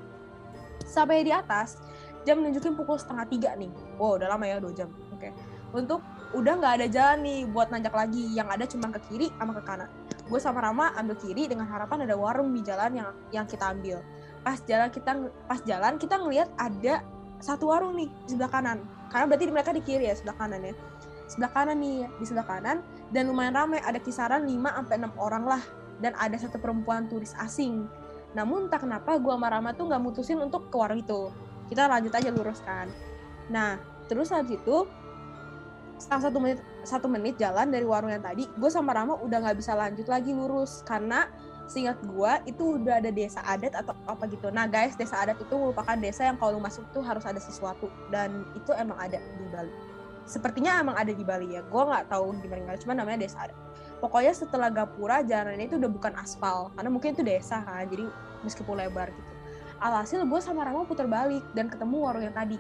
Sampai 0.81 1.21
di 1.21 1.29
atas, 1.29 1.77
jam 2.25 2.41
menunjukin 2.41 2.73
pukul 2.73 2.97
setengah 2.97 3.29
tiga 3.29 3.53
nih. 3.53 3.69
Wow, 4.01 4.17
udah 4.17 4.33
lama 4.33 4.49
ya 4.49 4.57
dua 4.57 4.73
jam. 4.73 4.89
Oke. 5.13 5.29
Untuk 5.77 6.01
udah 6.31 6.53
nggak 6.59 6.73
ada 6.81 6.87
jalan 6.87 7.19
nih 7.23 7.39
buat 7.49 7.67
nanjak 7.71 7.91
lagi. 7.95 8.23
Yang 8.31 8.47
ada 8.47 8.65
cuma 8.67 8.87
ke 8.95 8.99
kiri 9.11 9.27
sama 9.35 9.51
ke 9.57 9.63
kanan. 9.63 9.89
Gue 10.31 10.39
sama 10.39 10.63
Rama 10.63 10.95
ambil 10.95 11.19
kiri 11.19 11.51
dengan 11.51 11.67
harapan 11.67 12.07
ada 12.07 12.15
warung 12.15 12.55
di 12.55 12.63
jalan 12.63 12.91
yang 12.95 13.09
yang 13.35 13.45
kita 13.47 13.75
ambil. 13.75 13.99
Pas 14.41 14.57
jalan 14.63 14.89
kita 14.89 15.11
pas 15.45 15.59
jalan 15.67 15.99
kita 15.99 16.15
ngelihat 16.17 16.49
ada 16.55 17.03
satu 17.43 17.73
warung 17.73 17.99
nih 17.99 18.09
di 18.25 18.37
sebelah 18.37 18.51
kanan. 18.51 18.79
Karena 19.11 19.25
berarti 19.27 19.43
mereka 19.51 19.71
di 19.75 19.83
kiri 19.83 20.07
ya 20.07 20.15
sebelah 20.15 20.37
kanan 20.39 20.61
ya. 20.63 20.73
Sebelah 21.27 21.51
kanan 21.51 21.77
nih 21.83 22.07
di 22.15 22.25
sebelah 22.25 22.47
kanan. 22.47 22.77
Dan 23.11 23.27
lumayan 23.27 23.51
ramai 23.51 23.83
ada 23.83 23.99
kisaran 23.99 24.47
5 24.47 24.55
sampai 24.55 24.95
6 25.03 25.19
orang 25.19 25.43
lah. 25.43 25.63
Dan 25.99 26.15
ada 26.15 26.39
satu 26.39 26.55
perempuan 26.63 27.11
turis 27.11 27.35
asing. 27.43 27.83
Namun 28.31 28.71
tak 28.71 28.87
kenapa 28.87 29.19
gue 29.19 29.33
sama 29.35 29.51
Rama 29.51 29.75
tuh 29.75 29.91
nggak 29.91 29.99
mutusin 29.99 30.39
untuk 30.39 30.71
ke 30.71 30.75
warung 30.79 31.03
itu. 31.03 31.27
Kita 31.67 31.91
lanjut 31.91 32.15
aja 32.15 32.29
lurus 32.31 32.63
kan. 32.63 32.87
Nah 33.51 33.75
terus 34.07 34.31
habis 34.31 34.59
itu 34.59 34.87
setelah 36.01 36.21
satu 36.25 36.37
menit 36.41 36.59
satu 36.81 37.05
menit 37.05 37.37
jalan 37.37 37.69
dari 37.69 37.85
warung 37.85 38.09
yang 38.09 38.25
tadi 38.25 38.49
gue 38.49 38.69
sama 38.73 38.97
Rama 38.97 39.21
udah 39.21 39.37
nggak 39.45 39.57
bisa 39.61 39.77
lanjut 39.77 40.09
lagi 40.09 40.33
lurus 40.33 40.81
karena 40.81 41.29
seingat 41.71 42.03
gue 42.03 42.31
itu 42.51 42.81
udah 42.83 42.99
ada 42.99 43.07
desa 43.15 43.39
adat 43.47 43.71
atau 43.71 43.95
apa 44.03 44.27
gitu. 44.27 44.51
Nah 44.51 44.67
guys 44.67 44.99
desa 44.99 45.23
adat 45.23 45.39
itu 45.39 45.55
merupakan 45.55 45.95
desa 45.95 46.27
yang 46.27 46.35
kalau 46.35 46.59
lu 46.59 46.61
masuk 46.61 46.83
tuh 46.91 46.99
harus 46.99 47.23
ada 47.23 47.39
sesuatu. 47.39 47.87
Dan 48.11 48.43
itu 48.51 48.75
emang 48.75 48.99
ada 48.99 49.15
di 49.15 49.45
Bali. 49.47 49.71
Sepertinya 50.27 50.83
emang 50.83 50.99
ada 50.99 51.15
di 51.15 51.23
Bali 51.23 51.55
ya. 51.55 51.63
Gue 51.63 51.83
nggak 51.87 52.11
tahu 52.11 52.35
gimana 52.43 52.75
cuma 52.75 52.91
namanya 52.91 53.23
desa 53.23 53.47
adat. 53.47 53.55
Pokoknya 54.03 54.35
setelah 54.35 54.67
Gapura 54.67 55.23
jalannya 55.23 55.63
itu 55.63 55.79
udah 55.79 55.91
bukan 55.91 56.13
aspal. 56.19 56.75
Karena 56.75 56.91
mungkin 56.91 57.15
itu 57.15 57.23
desa 57.23 57.63
kan? 57.63 57.87
Jadi 57.87 58.03
meskipun 58.43 58.75
lebar 58.75 59.07
gitu. 59.15 59.31
Alhasil 59.81 60.21
gue 60.27 60.39
sama 60.43 60.67
Rama 60.67 60.83
putar 60.83 61.07
balik 61.07 61.41
dan 61.55 61.71
ketemu 61.71 61.95
warung 62.03 62.27
yang 62.27 62.35
tadi. 62.35 62.59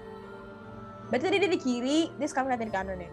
Berarti 1.11 1.27
tadi 1.27 1.37
dia 1.43 1.51
di 1.51 1.59
kiri 1.59 1.99
dia 2.15 2.27
sekarang 2.31 2.47
ngeliatin 2.47 2.69
di 2.71 2.75
kanan 2.79 3.03
ya 3.03 3.11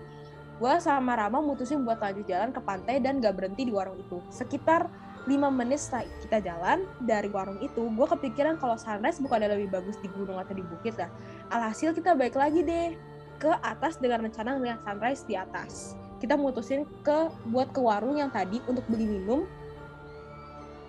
gue 0.59 0.75
sama 0.83 1.15
Rama 1.15 1.39
mutusin 1.39 1.87
buat 1.87 2.03
lanjut 2.03 2.27
jalan 2.27 2.51
ke 2.51 2.59
pantai 2.59 2.99
dan 2.99 3.23
gak 3.23 3.39
berhenti 3.39 3.71
di 3.71 3.73
warung 3.73 3.95
itu. 3.95 4.19
Sekitar 4.35 4.91
5 5.31 5.39
menit 5.55 5.79
setelah 5.79 6.09
kita 6.25 6.39
jalan 6.43 6.79
dari 6.99 7.31
warung 7.31 7.63
itu, 7.63 7.87
gue 7.87 8.07
kepikiran 8.19 8.59
kalau 8.59 8.75
sunrise 8.75 9.23
bukan 9.23 9.47
lebih 9.47 9.71
bagus 9.71 9.95
di 10.03 10.11
gunung 10.11 10.41
atau 10.41 10.57
di 10.57 10.65
bukit 10.67 10.99
lah. 10.99 11.13
Alhasil 11.55 11.95
kita 11.95 12.19
balik 12.19 12.35
lagi 12.35 12.67
deh 12.67 12.99
ke 13.39 13.51
atas 13.63 14.03
dengan 14.03 14.27
rencana 14.27 14.59
melihat 14.59 14.83
sunrise 14.83 15.23
di 15.23 15.39
atas. 15.39 15.95
Kita 16.19 16.35
mutusin 16.35 16.83
ke 17.07 17.31
buat 17.47 17.71
ke 17.71 17.79
warung 17.79 18.19
yang 18.19 18.35
tadi 18.35 18.59
untuk 18.67 18.83
beli 18.91 19.07
minum. 19.07 19.47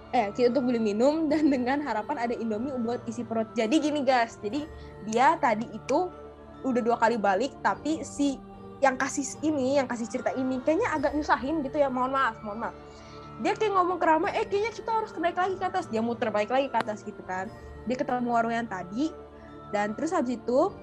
Eh, 0.10 0.34
kita 0.34 0.58
untuk 0.58 0.74
beli 0.74 0.82
minum 0.82 1.26
dan 1.32 1.54
dengan 1.54 1.78
harapan 1.86 2.26
ada 2.26 2.34
Indomie 2.34 2.74
buat 2.82 3.06
isi 3.06 3.22
perut. 3.22 3.54
Jadi 3.54 3.78
gini 3.78 4.02
guys, 4.02 4.42
jadi 4.42 4.66
dia 5.06 5.38
tadi 5.38 5.70
itu 5.70 6.10
udah 6.66 6.82
dua 6.84 6.98
kali 7.00 7.16
balik 7.16 7.56
tapi 7.64 8.04
si 8.04 8.36
yang 8.80 8.96
kasih 8.96 9.28
ini, 9.44 9.80
yang 9.80 9.88
kasih 9.88 10.08
cerita 10.08 10.32
ini 10.36 10.64
kayaknya 10.64 10.88
agak 10.96 11.12
nyusahin 11.16 11.60
gitu 11.64 11.80
ya. 11.80 11.92
Mohon 11.92 12.12
maaf, 12.16 12.36
mohon 12.44 12.60
maaf. 12.68 12.76
Dia 13.40 13.56
kayak 13.56 13.72
ngomong 13.72 13.98
ke 14.00 14.06
Rama, 14.08 14.28
eh 14.36 14.44
kayaknya 14.44 14.72
kita 14.76 14.92
harus 14.92 15.12
naik 15.16 15.40
lagi 15.40 15.56
ke 15.56 15.66
atas. 15.68 15.86
Dia 15.88 16.04
muter 16.04 16.28
balik 16.32 16.52
lagi 16.52 16.68
ke 16.68 16.78
atas 16.80 17.04
gitu 17.04 17.20
kan. 17.24 17.48
Dia 17.88 17.96
ketemu 17.96 18.30
warung 18.32 18.52
yang 18.52 18.68
tadi 18.68 19.12
dan 19.70 19.94
terus 19.94 20.12
habis 20.14 20.38
itu 20.42 20.74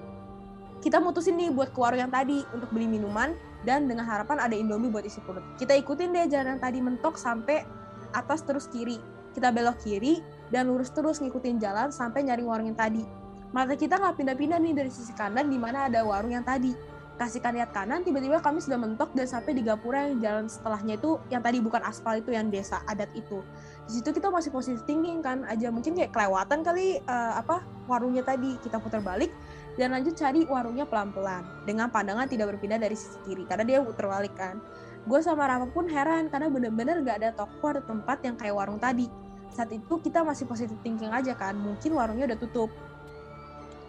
kita 0.79 1.01
mutusin 1.01 1.35
nih 1.35 1.49
buat 1.51 1.73
ke 1.73 1.79
warung 1.79 2.01
yang 2.07 2.13
tadi 2.13 2.45
untuk 2.53 2.69
beli 2.69 2.85
minuman 2.87 3.33
dan 3.65 3.89
dengan 3.89 4.05
harapan 4.05 4.37
ada 4.37 4.53
Indomie 4.53 4.93
buat 4.93 5.03
isi 5.03 5.19
perut. 5.25 5.43
Kita 5.57 5.73
ikutin 5.73 6.13
deh 6.13 6.29
jalan 6.29 6.57
yang 6.57 6.61
tadi 6.61 6.79
mentok 6.79 7.17
sampai 7.17 7.65
atas 8.13 8.45
terus 8.45 8.69
kiri. 8.69 9.01
Kita 9.33 9.49
belok 9.53 9.81
kiri 9.81 10.21
dan 10.53 10.69
lurus 10.69 10.93
terus 10.93 11.21
ngikutin 11.21 11.61
jalan 11.61 11.89
sampai 11.89 12.25
nyari 12.25 12.45
warung 12.45 12.73
yang 12.73 12.79
tadi. 12.79 13.03
Mata 13.51 13.73
kita 13.73 13.97
nggak 13.97 14.15
pindah-pindah 14.21 14.59
nih 14.61 14.73
dari 14.75 14.91
sisi 14.91 15.13
kanan 15.17 15.49
di 15.49 15.57
mana 15.57 15.89
ada 15.89 16.03
warung 16.05 16.35
yang 16.35 16.45
tadi 16.45 16.75
kasihkan 17.17 17.57
lihat 17.57 17.73
kanan 17.73 18.05
tiba-tiba 18.05 18.37
kami 18.39 18.61
sudah 18.61 18.77
mentok 18.77 19.09
dan 19.17 19.25
sampai 19.25 19.57
di 19.57 19.65
Gapura 19.65 20.05
yang 20.05 20.21
jalan 20.21 20.45
setelahnya 20.45 21.01
itu 21.01 21.17
yang 21.33 21.41
tadi 21.41 21.57
bukan 21.57 21.81
aspal 21.81 22.21
itu 22.21 22.29
yang 22.29 22.53
desa 22.53 22.85
adat 22.85 23.09
itu. 23.17 23.41
Di 23.89 23.99
situ 23.99 24.13
kita 24.13 24.29
masih 24.29 24.53
positif 24.53 24.85
thinking 24.85 25.25
kan 25.25 25.41
aja 25.49 25.73
mungkin 25.73 25.97
kayak 25.97 26.13
kelewatan 26.13 26.61
kali 26.61 27.01
eh, 27.01 27.33
apa 27.33 27.65
warungnya 27.89 28.21
tadi. 28.21 28.61
Kita 28.61 28.77
putar 28.77 29.01
balik 29.01 29.33
dan 29.81 29.97
lanjut 29.97 30.13
cari 30.13 30.45
warungnya 30.45 30.85
pelan-pelan 30.85 31.41
dengan 31.65 31.89
pandangan 31.89 32.29
tidak 32.29 32.53
berpindah 32.53 32.77
dari 32.77 32.93
sisi 32.93 33.17
kiri 33.25 33.49
karena 33.49 33.65
dia 33.65 33.77
putar 33.81 34.07
balik 34.13 34.37
kan. 34.37 34.61
Gue 35.09 35.23
sama 35.23 35.49
Rama 35.49 35.71
pun 35.73 35.89
heran 35.89 36.29
karena 36.29 36.51
bener-bener 36.51 36.99
gak 37.01 37.23
ada 37.23 37.31
toko 37.33 37.71
atau 37.71 37.81
tempat 37.81 38.21
yang 38.27 38.35
kayak 38.37 38.53
warung 38.53 38.77
tadi. 38.77 39.09
Saat 39.55 39.73
itu 39.73 39.97
kita 40.03 40.21
masih 40.21 40.45
positif 40.45 40.77
thinking 40.85 41.09
aja 41.09 41.33
kan 41.33 41.57
mungkin 41.57 41.97
warungnya 41.97 42.29
udah 42.29 42.37
tutup. 42.37 42.69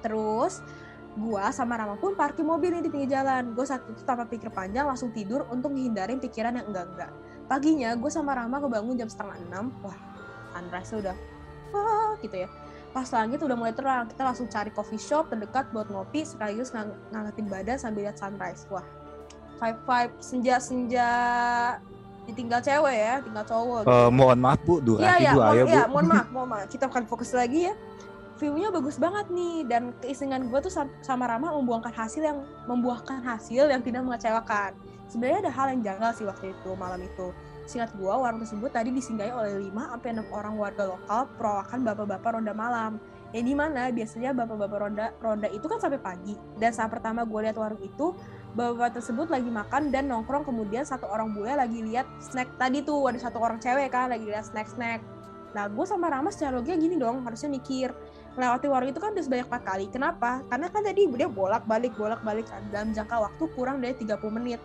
Terus 0.00 0.62
gua 1.18 1.50
sama 1.50 1.74
Rama 1.74 1.98
pun 1.98 2.14
parkir 2.14 2.46
mobil 2.46 2.78
nih 2.78 2.82
di 2.86 2.90
pinggir 2.90 3.18
jalan. 3.18 3.52
Gue 3.52 3.66
saat 3.66 3.82
itu 3.90 4.00
tanpa 4.06 4.24
pikir 4.24 4.48
panjang 4.54 4.86
langsung 4.86 5.10
tidur 5.10 5.44
untuk 5.50 5.74
menghindarin 5.74 6.22
pikiran 6.22 6.54
yang 6.54 6.66
enggak-enggak. 6.70 7.10
Paginya 7.50 7.92
gue 7.98 8.10
sama 8.12 8.38
Rama 8.38 8.62
kebangun 8.62 8.94
jam 8.94 9.10
setengah 9.10 9.36
enam. 9.50 9.74
Wah, 9.82 9.98
sunrise 10.54 10.92
udah 10.94 11.16
wah 11.74 12.14
gitu 12.22 12.46
ya. 12.46 12.48
Pas 12.88 13.04
langit 13.12 13.44
udah 13.44 13.56
mulai 13.58 13.74
terang, 13.76 14.08
kita 14.08 14.22
langsung 14.24 14.48
cari 14.48 14.72
coffee 14.72 15.00
shop 15.00 15.28
terdekat 15.28 15.68
buat 15.76 15.92
ngopi 15.92 16.24
sekaligus 16.24 16.72
ng 16.72 16.88
ngangetin 17.12 17.46
badan 17.46 17.76
sambil 17.76 18.08
lihat 18.08 18.16
sunrise. 18.16 18.64
Wah, 18.72 18.86
vibe 19.60 19.80
vibe 19.84 20.14
senja-senja 20.22 21.10
ditinggal 22.28 22.60
cewek 22.60 22.96
ya, 22.96 23.14
tinggal 23.24 23.44
cowok. 23.44 23.80
gitu. 23.84 23.92
Eh, 23.92 24.10
mohon 24.12 24.38
maaf 24.40 24.60
bu 24.60 24.74
Iya 24.80 24.84
durasi 24.84 25.24
ya, 25.24 25.32
bu 25.32 25.38
mohon, 25.40 25.48
ayo 25.52 25.62
bu 25.64 25.72
ya, 25.72 25.84
mohon 25.88 26.06
maaf, 26.06 26.26
mohon 26.28 26.48
maaf. 26.52 26.66
Kita 26.72 26.84
akan 26.92 27.04
fokus 27.08 27.30
lagi 27.32 27.72
ya. 27.72 27.74
View-nya 28.38 28.70
bagus 28.70 29.02
banget 29.02 29.26
nih 29.34 29.66
dan 29.66 29.90
keisengan 29.98 30.46
gue 30.46 30.58
tuh 30.62 30.70
sam- 30.70 30.94
sama 31.02 31.26
Rama 31.26 31.50
membuahkan 31.58 31.90
hasil 31.90 32.22
yang 32.22 32.46
membuahkan 32.70 33.18
hasil 33.26 33.66
yang 33.66 33.82
tidak 33.82 34.06
mengecewakan. 34.06 34.78
Sebenarnya 35.10 35.50
ada 35.50 35.52
hal 35.58 35.66
yang 35.74 35.82
janggal 35.82 36.10
sih 36.14 36.22
waktu 36.22 36.54
itu 36.54 36.70
malam 36.78 37.02
itu. 37.02 37.34
Singkat 37.66 37.98
gue, 37.98 38.08
warung 38.08 38.38
tersebut 38.38 38.70
tadi 38.70 38.94
disinggahi 38.94 39.34
oleh 39.34 39.58
5 39.58 39.90
sampai 39.90 40.10
6 40.22 40.30
orang 40.30 40.54
warga 40.54 40.86
lokal 40.86 41.26
perawakan 41.34 41.78
bapak-bapak 41.82 42.30
ronda 42.38 42.54
malam. 42.54 43.02
Yang 43.34 43.44
di 43.44 43.54
mana 43.58 43.82
biasanya 43.90 44.30
bapak-bapak 44.32 44.78
ronda 44.86 45.06
ronda 45.18 45.48
itu 45.50 45.66
kan 45.66 45.82
sampai 45.82 45.98
pagi. 45.98 46.38
Dan 46.62 46.70
saat 46.70 46.94
pertama 46.94 47.26
gue 47.26 47.40
lihat 47.42 47.58
warung 47.58 47.82
itu, 47.82 48.14
bapak 48.54 49.02
tersebut 49.02 49.28
lagi 49.34 49.50
makan 49.50 49.90
dan 49.90 50.06
nongkrong 50.06 50.46
kemudian 50.46 50.86
satu 50.86 51.10
orang 51.10 51.34
bule 51.34 51.52
lagi 51.58 51.82
lihat 51.82 52.06
snack 52.22 52.54
tadi 52.54 52.86
tuh 52.86 53.02
ada 53.10 53.18
satu 53.18 53.42
orang 53.42 53.58
cewek 53.58 53.90
kan 53.90 54.14
lagi 54.14 54.30
lihat 54.30 54.46
snack-snack. 54.46 55.02
Nah 55.56 55.64
gue 55.68 55.84
sama 55.88 56.12
Rama 56.12 56.28
secara 56.28 56.60
logika 56.60 56.76
gini 56.76 56.96
dong 57.00 57.24
harusnya 57.24 57.48
mikir 57.48 57.92
melewati 58.36 58.66
warung 58.68 58.90
itu 58.90 59.00
kan 59.00 59.14
udah 59.14 59.24
sebanyak 59.24 59.46
4 59.48 59.62
kali. 59.64 59.84
Kenapa? 59.88 60.44
Karena 60.46 60.66
kan 60.68 60.82
tadi 60.84 61.08
dia 61.08 61.28
bolak-balik 61.30 61.92
bolak-balik 61.96 62.46
kan 62.46 62.62
dalam 62.68 62.92
jangka 62.92 63.16
waktu 63.16 63.44
kurang 63.56 63.80
dari 63.80 63.94
30 63.96 64.18
menit. 64.28 64.60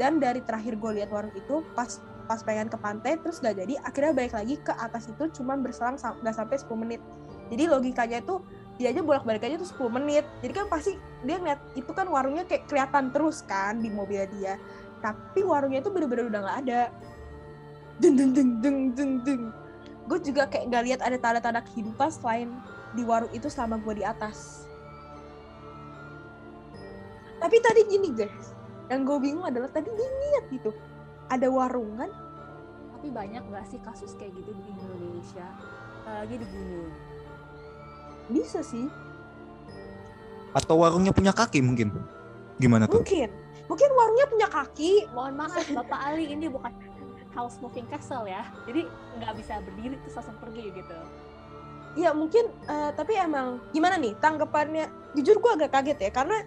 Dan 0.00 0.16
dari 0.22 0.40
terakhir 0.40 0.80
gue 0.80 1.02
lihat 1.02 1.12
warung 1.12 1.34
itu 1.36 1.60
pas 1.76 2.00
pas 2.24 2.40
pengen 2.40 2.70
ke 2.70 2.78
pantai 2.78 3.18
terus 3.20 3.42
gak 3.42 3.58
jadi 3.58 3.76
akhirnya 3.82 4.14
balik 4.14 4.32
lagi 4.32 4.56
ke 4.62 4.72
atas 4.72 5.10
itu 5.10 5.28
cuman 5.42 5.60
berselang 5.60 5.98
sam- 6.00 6.16
gak 6.22 6.32
sampai 6.32 6.56
10 6.56 6.80
menit. 6.80 7.00
Jadi 7.52 7.68
logikanya 7.68 8.24
itu 8.24 8.40
dia 8.80 8.88
aja 8.88 9.04
bolak-balik 9.04 9.44
aja 9.44 9.60
tuh 9.60 9.68
10 9.68 9.92
menit. 10.00 10.24
Jadi 10.40 10.52
kan 10.56 10.66
pasti 10.72 10.96
dia 11.28 11.36
ngeliat 11.36 11.60
itu 11.76 11.90
kan 11.92 12.08
warungnya 12.08 12.48
kayak 12.48 12.66
kelihatan 12.66 13.12
terus 13.12 13.44
kan 13.44 13.84
di 13.84 13.92
mobil 13.92 14.24
dia. 14.38 14.56
Tapi 15.04 15.44
warungnya 15.44 15.84
itu 15.84 15.90
bener-bener 15.92 16.30
udah 16.32 16.40
nggak 16.40 16.58
ada. 16.66 16.82
Deng 18.00 18.16
deng 18.16 18.30
deng 18.32 18.50
deng 18.64 18.78
deng 18.96 19.12
deng. 19.22 19.42
Gue 20.08 20.18
juga 20.18 20.50
kayak 20.50 20.66
gak 20.72 20.84
lihat 20.88 21.00
ada 21.04 21.14
tanda-tanda 21.14 21.60
kehidupan 21.62 22.10
selain 22.10 22.50
di 22.92 23.02
warung 23.02 23.32
itu 23.32 23.48
selama 23.48 23.80
gue 23.80 24.00
di 24.00 24.04
atas. 24.04 24.68
Tapi 27.42 27.56
tadi 27.58 27.82
gini 27.90 28.14
guys, 28.14 28.54
yang 28.86 29.02
gue 29.02 29.18
bingung 29.18 29.42
adalah 29.42 29.68
tadi 29.72 29.90
lihat 29.90 30.46
gitu, 30.52 30.70
ada 31.26 31.50
warung 31.50 31.98
kan? 31.98 32.10
Tapi 32.94 33.10
banyak 33.10 33.42
gak 33.50 33.66
sih 33.66 33.80
kasus 33.82 34.14
kayak 34.14 34.30
gitu 34.38 34.54
di 34.54 34.62
Indonesia? 34.70 35.46
Apalagi 36.06 36.38
di 36.38 36.46
gunung. 36.46 36.92
Bisa 38.30 38.62
sih, 38.62 38.86
atau 40.52 40.84
warungnya 40.84 41.12
punya 41.16 41.32
kaki 41.32 41.64
mungkin 41.64 41.88
gimana 42.60 42.84
tuh 42.84 43.00
mungkin. 43.00 43.32
mungkin 43.66 43.88
warungnya 43.96 44.26
punya 44.28 44.48
kaki 44.52 45.08
Mohon 45.16 45.34
maaf, 45.40 45.64
Bapak 45.72 46.00
Ali, 46.12 46.28
ini 46.28 46.46
bukan 46.52 46.72
house 47.32 47.56
moving 47.64 47.88
castle 47.88 48.28
ya. 48.28 48.44
Jadi 48.68 48.84
nggak 49.16 49.32
bisa 49.40 49.64
berdiri 49.64 49.96
terus 50.04 50.14
langsung 50.20 50.36
pergi 50.36 50.68
gitu. 50.76 50.98
Ya 51.98 52.10
mungkin 52.16 52.48
eh, 52.68 52.90
tapi 52.96 53.16
emang 53.16 53.60
gimana 53.70 53.96
nih 54.00 54.16
tanggapannya? 54.18 54.88
Jujur 55.12 55.40
gue 55.40 55.50
agak 55.52 55.70
kaget 55.76 55.98
ya 56.08 56.10
karena 56.12 56.40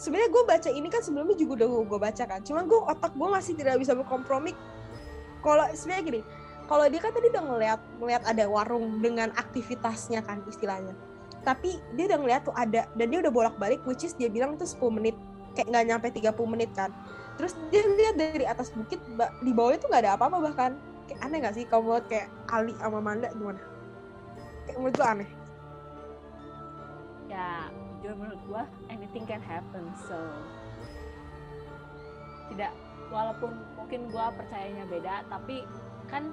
sebenarnya 0.00 0.30
gue 0.32 0.42
baca 0.44 0.70
ini 0.72 0.88
kan 0.88 1.00
sebelumnya 1.04 1.36
juga 1.36 1.64
udah 1.64 1.68
gue 1.84 1.98
baca 2.00 2.24
kan 2.24 2.40
cuman 2.44 2.64
gue 2.68 2.80
otak 2.88 3.12
gue 3.16 3.28
masih 3.28 3.52
tidak 3.56 3.76
bisa 3.80 3.92
berkompromi. 3.92 4.56
Kalau 5.44 5.64
sebenarnya 5.76 6.04
gini 6.04 6.20
kalau 6.66 6.84
dia 6.90 7.00
kan 7.00 7.12
tadi 7.14 7.30
udah 7.30 7.44
ngeliat 7.46 7.80
ngeliat 8.02 8.22
ada 8.26 8.44
warung 8.50 8.98
dengan 8.98 9.30
aktivitasnya 9.38 10.24
kan 10.26 10.42
istilahnya 10.50 10.96
tapi 11.46 11.78
dia 11.94 12.10
udah 12.10 12.18
ngeliat 12.18 12.42
tuh 12.42 12.56
ada 12.58 12.90
dan 12.98 13.06
dia 13.06 13.22
udah 13.22 13.30
bolak 13.30 13.54
balik 13.54 13.78
which 13.86 14.02
is 14.02 14.18
dia 14.18 14.26
bilang 14.26 14.58
itu 14.58 14.66
10 14.66 14.82
menit 14.98 15.14
kayak 15.54 15.70
nggak 15.70 15.84
nyampe 15.88 16.06
30 16.10 16.52
menit 16.52 16.70
kan. 16.74 16.90
Terus 17.38 17.54
dia 17.70 17.86
lihat 17.86 18.16
dari 18.18 18.44
atas 18.44 18.74
bukit 18.74 18.98
di 19.40 19.52
bawahnya 19.54 19.78
tuh 19.80 19.88
nggak 19.88 20.02
ada 20.04 20.12
apa-apa 20.18 20.36
bahkan. 20.42 20.72
Kayak 21.06 21.20
aneh 21.22 21.38
gak 21.38 21.54
sih 21.54 21.64
kalau 21.70 21.86
menurut 21.86 22.06
kayak 22.10 22.26
Ali 22.50 22.74
sama 22.82 22.98
Manda 22.98 23.30
gimana 23.30 23.62
kayak 24.66 24.78
menurut 24.82 24.96
gue 24.98 25.08
aneh 25.08 25.30
Ya, 27.26 27.68
jujur 27.98 28.14
menurut 28.16 28.40
gua 28.46 28.62
anything 28.86 29.26
can 29.26 29.42
happen. 29.42 29.90
So 30.06 30.14
tidak 32.54 32.70
walaupun 33.10 33.50
mungkin 33.74 34.08
gua 34.14 34.30
percayanya 34.30 34.86
beda, 34.86 35.26
tapi 35.26 35.66
kan 36.06 36.30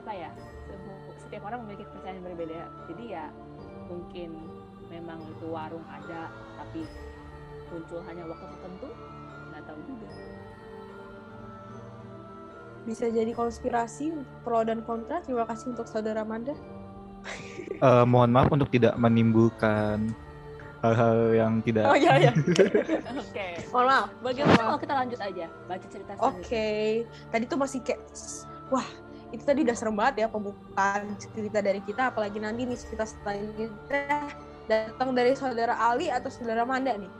apa 0.00 0.12
ya? 0.12 0.30
Setiap 1.20 1.44
orang 1.46 1.68
memiliki 1.68 1.84
kepercayaan 1.84 2.16
yang 2.16 2.26
berbeda. 2.32 2.60
Jadi 2.88 3.04
ya 3.12 3.28
mungkin 3.92 4.30
memang 4.88 5.20
itu 5.28 5.46
warung 5.52 5.84
ada, 5.84 6.32
tapi 6.56 6.88
muncul 7.68 8.00
hanya 8.08 8.24
waktu 8.24 8.46
tertentu, 8.56 8.88
nggak 9.52 9.62
tahu 9.68 9.80
juga. 9.84 10.08
bisa 12.82 13.06
jadi 13.06 13.30
konspirasi 13.30 14.10
pro 14.42 14.66
dan 14.66 14.82
kontra 14.82 15.22
terima 15.22 15.46
kasih 15.46 15.70
untuk 15.70 15.86
saudara 15.86 16.26
Manda 16.26 16.50
Eh, 17.82 18.04
mohon 18.06 18.30
maaf 18.30 18.46
untuk 18.54 18.70
tidak 18.70 18.94
menimbulkan 18.94 20.14
hal-hal 20.86 21.34
yang 21.34 21.58
tidak 21.66 21.90
oh 21.90 21.98
iya 21.98 22.14
iya 22.14 22.32
Oke. 23.22 23.58
mohon 23.74 23.86
maaf 23.90 24.08
Bagaimana 24.22 24.54
kalau 24.54 24.78
kita 24.78 24.94
lanjut 24.94 25.18
aja 25.18 25.46
baca 25.66 25.86
cerita 25.90 26.10
Oke, 26.22 26.46
selanjutnya? 26.46 27.30
tadi 27.34 27.44
tuh 27.50 27.58
masih 27.58 27.78
kayak, 27.82 27.98
wah 28.70 28.86
itu 29.32 29.42
tadi 29.42 29.64
udah 29.64 29.74
serem 29.74 29.96
banget 29.96 30.14
ya 30.22 30.26
pembukaan 30.28 31.16
cerita 31.18 31.58
dari 31.64 31.80
kita, 31.82 32.12
apalagi 32.12 32.36
nanti 32.36 32.68
nih 32.68 32.76
cerita 32.76 33.08
selanjutnya 33.08 34.28
datang 34.68 35.10
dari 35.16 35.32
saudara 35.32 35.74
Ali 35.80 36.12
atau 36.12 36.28
saudara 36.28 36.68
Manda 36.68 36.94
nih. 37.00 37.10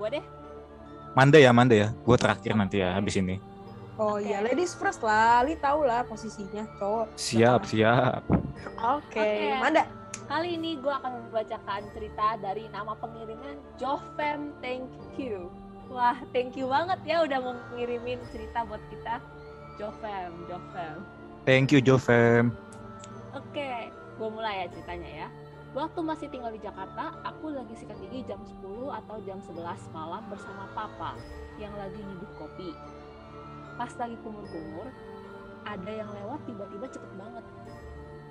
Gua 0.00 0.08
deh. 0.08 0.24
Manda 1.12 1.38
ya, 1.40 1.52
Manda 1.52 1.76
ya. 1.76 1.88
Gue 2.04 2.16
terakhir 2.16 2.52
nanti 2.56 2.80
ya 2.80 2.96
habis 2.96 3.16
ini. 3.20 3.36
Oh 3.96 4.20
Oke. 4.20 4.28
iya, 4.28 4.44
ladies 4.44 4.76
first 4.76 5.00
lah, 5.00 5.40
Ali 5.40 5.56
tau 5.56 5.80
lah 5.80 6.04
posisinya 6.04 6.68
cowok. 6.76 7.16
Siap, 7.16 7.64
siap. 7.64 8.20
Oke, 8.76 9.16
Oke. 9.16 9.56
Manda. 9.56 9.88
Kali 10.26 10.58
ini 10.58 10.76
gue 10.76 10.90
akan 10.90 11.30
membacakan 11.30 11.86
cerita 11.94 12.34
dari 12.42 12.66
nama 12.74 12.92
pengirimnya 12.98 13.56
Jofem 13.80 14.52
Thank 14.58 14.90
You. 15.16 15.48
Wah, 15.86 16.18
thank 16.34 16.58
you 16.58 16.66
banget 16.66 16.98
ya 17.06 17.22
udah 17.22 17.38
mau 17.38 17.54
ngirimin 17.72 18.18
cerita 18.34 18.66
buat 18.66 18.82
kita. 18.90 19.22
Jofem, 19.78 20.34
Jofem. 20.50 20.98
Thank 21.46 21.70
you, 21.70 21.78
Jofem. 21.78 22.50
Oke, 23.32 23.88
gue 23.94 24.28
mulai 24.28 24.66
ya 24.66 24.76
ceritanya 24.76 25.10
ya. 25.24 25.28
Waktu 25.78 26.00
masih 26.02 26.26
tinggal 26.32 26.50
di 26.52 26.60
Jakarta, 26.60 27.16
aku 27.22 27.54
lagi 27.54 27.76
sikat 27.78 27.96
gigi 28.02 28.26
jam 28.26 28.40
10 28.42 28.92
atau 28.92 29.16
jam 29.28 29.38
11 29.38 29.62
malam 29.94 30.24
bersama 30.26 30.66
papa 30.74 31.14
yang 31.60 31.70
lagi 31.78 32.02
nyeduh 32.02 32.32
kopi. 32.40 32.74
Pas 33.76 33.92
lagi 34.00 34.16
kumur-kumur, 34.24 34.88
ada 35.64 35.90
yang 35.92 36.08
lewat 36.08 36.40
tiba-tiba 36.48 36.86
cepet 36.88 37.12
banget. 37.16 37.44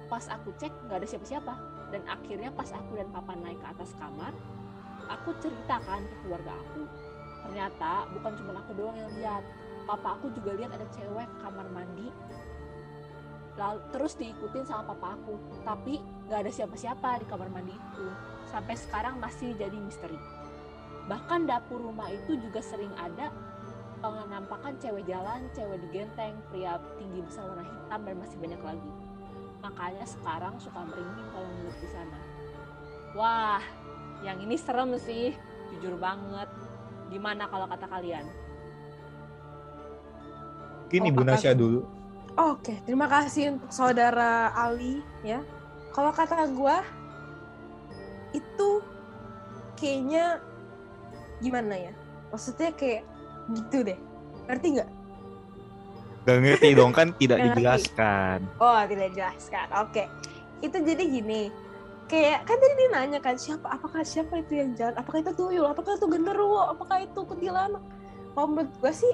Pas 0.09 0.25
aku 0.29 0.49
cek, 0.57 0.73
nggak 0.89 0.97
ada 1.01 1.07
siapa-siapa. 1.07 1.53
Dan 1.93 2.01
akhirnya 2.09 2.49
pas 2.51 2.69
aku 2.73 2.97
dan 2.97 3.09
papa 3.13 3.33
naik 3.37 3.61
ke 3.61 3.67
atas 3.69 3.93
kamar, 3.97 4.33
aku 5.07 5.37
ceritakan 5.41 6.01
ke 6.05 6.15
keluarga 6.25 6.53
aku. 6.53 6.83
Ternyata 7.45 8.09
bukan 8.09 8.31
cuma 8.41 8.51
aku 8.57 8.71
doang 8.73 8.97
yang 8.97 9.11
lihat. 9.21 9.43
Papa 9.85 10.17
aku 10.17 10.33
juga 10.33 10.57
lihat 10.57 10.73
ada 10.73 10.85
cewek 10.89 11.29
kamar 11.45 11.69
mandi 11.69 12.09
lalu 13.55 13.79
terus 13.95 14.13
diikutin 14.19 14.67
sama 14.67 14.83
papa 14.91 15.15
aku 15.15 15.39
tapi 15.63 16.03
nggak 16.27 16.39
ada 16.43 16.51
siapa-siapa 16.51 17.23
di 17.23 17.25
kamar 17.27 17.47
mandi 17.47 17.71
itu 17.71 18.07
sampai 18.51 18.75
sekarang 18.75 19.15
masih 19.19 19.55
jadi 19.55 19.75
misteri 19.79 20.19
bahkan 21.07 21.47
dapur 21.47 21.79
rumah 21.79 22.11
itu 22.11 22.35
juga 22.35 22.59
sering 22.59 22.91
ada 22.99 23.31
penampakan 24.13 24.73
cewek 24.77 25.03
jalan 25.09 25.41
cewek 25.55 25.77
digenteng 25.89 26.35
pria 26.51 26.77
tinggi 26.99 27.21
besar 27.25 27.49
warna 27.49 27.65
hitam 27.65 27.99
dan 28.05 28.15
masih 28.21 28.37
banyak 28.41 28.61
lagi 28.61 28.91
makanya 29.63 30.05
sekarang 30.05 30.53
suka 30.61 30.79
merinding 30.85 31.29
kalau 31.33 31.47
ngeliat 31.49 31.77
di 31.81 31.89
sana 31.89 32.19
wah 33.17 33.63
yang 34.21 34.37
ini 34.41 34.55
serem 34.59 34.93
sih 35.01 35.33
jujur 35.73 35.97
banget 35.97 36.49
gimana 37.09 37.49
kalau 37.49 37.65
kata 37.65 37.87
kalian 37.89 38.25
Mungkin 40.85 41.01
Oh, 41.01 41.17
makasih. 41.17 41.49
Nasya 41.49 41.53
dulu. 41.57 41.79
Oke, 42.35 42.73
terima 42.85 43.07
kasih 43.09 43.57
untuk 43.57 43.71
saudara 43.71 44.51
Ali 44.53 45.01
ya. 45.25 45.41
Kalau 45.91 46.11
kata 46.11 46.47
gua 46.51 46.83
itu 48.35 48.69
kayaknya 49.79 50.39
gimana 51.39 51.75
ya? 51.89 51.93
Maksudnya 52.31 52.75
kayak 52.75 53.07
gitu 53.53 53.85
deh. 53.85 53.99
Ngerti 54.49 54.67
nggak? 54.79 54.89
Gak 56.25 56.37
ngerti 56.41 56.67
dong 56.73 56.91
kan 56.95 57.13
tidak 57.21 57.37
ngerti. 57.41 57.49
dijelaskan. 57.61 58.39
Oh, 58.57 58.81
tidak 58.89 59.09
jelaskan. 59.13 59.67
Oke. 59.77 60.03
Itu 60.65 60.77
jadi 60.81 61.03
gini. 61.05 61.53
Kayak 62.05 62.45
kan 62.45 62.57
tadi 62.61 62.73
dia 62.77 62.89
nanya 62.93 63.19
kan 63.21 63.33
siapa 63.33 63.65
apakah 63.65 64.05
siapa 64.05 64.37
itu 64.37 64.61
yang 64.61 64.77
jalan? 64.77 64.93
Apakah 64.93 65.25
itu 65.25 65.33
tuyul? 65.33 65.65
Apakah 65.65 65.97
itu 65.97 66.05
genderuwo? 66.05 66.69
Apakah 66.69 67.01
itu 67.01 67.19
kuntilanak? 67.25 67.81
Kalau 68.37 68.47
menurut 68.49 68.69
gue 68.77 68.93
sih 68.93 69.13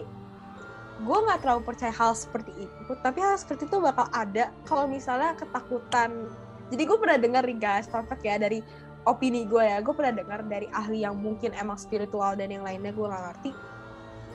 gue 1.01 1.17
nggak 1.17 1.41
terlalu 1.41 1.61
percaya 1.65 1.89
hal 1.89 2.13
seperti 2.13 2.53
itu 2.61 2.91
tapi 3.01 3.17
hal 3.25 3.33
seperti 3.33 3.65
itu 3.65 3.77
bakal 3.81 4.05
ada 4.13 4.53
kalau 4.69 4.85
misalnya 4.85 5.33
ketakutan 5.33 6.29
jadi 6.69 6.83
gue 6.85 6.97
pernah 7.01 7.17
dengar 7.17 7.43
nih 7.49 7.57
guys 7.57 7.89
perfect 7.89 8.21
ya 8.21 8.37
dari 8.37 8.61
opini 9.09 9.49
gue 9.49 9.65
ya 9.65 9.81
gue 9.81 9.93
pernah 9.97 10.13
dengar 10.13 10.45
dari 10.45 10.69
ahli 10.69 11.01
yang 11.01 11.17
mungkin 11.17 11.57
emang 11.57 11.81
spiritual 11.81 12.37
dan 12.37 12.53
yang 12.53 12.61
lainnya 12.61 12.93
gue 12.93 13.01
nggak 13.01 13.23
ngerti 13.33 13.51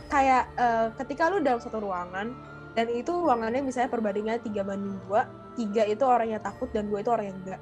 kayak 0.06 0.44
eh, 0.56 0.86
ketika 1.04 1.28
lu 1.30 1.42
dalam 1.42 1.60
satu 1.60 1.82
ruangan 1.82 2.32
dan 2.76 2.86
itu 2.92 3.08
ruangannya 3.08 3.64
misalnya 3.64 3.88
perbandingan 3.88 4.42
tiga 4.44 4.62
banding 4.62 4.96
dua 5.08 5.26
tiga 5.56 5.82
itu 5.88 6.04
orang 6.04 6.36
yang 6.36 6.42
takut 6.44 6.68
dan 6.70 6.86
dua 6.88 7.00
itu 7.00 7.10
orang 7.10 7.32
yang 7.32 7.38
enggak. 7.44 7.60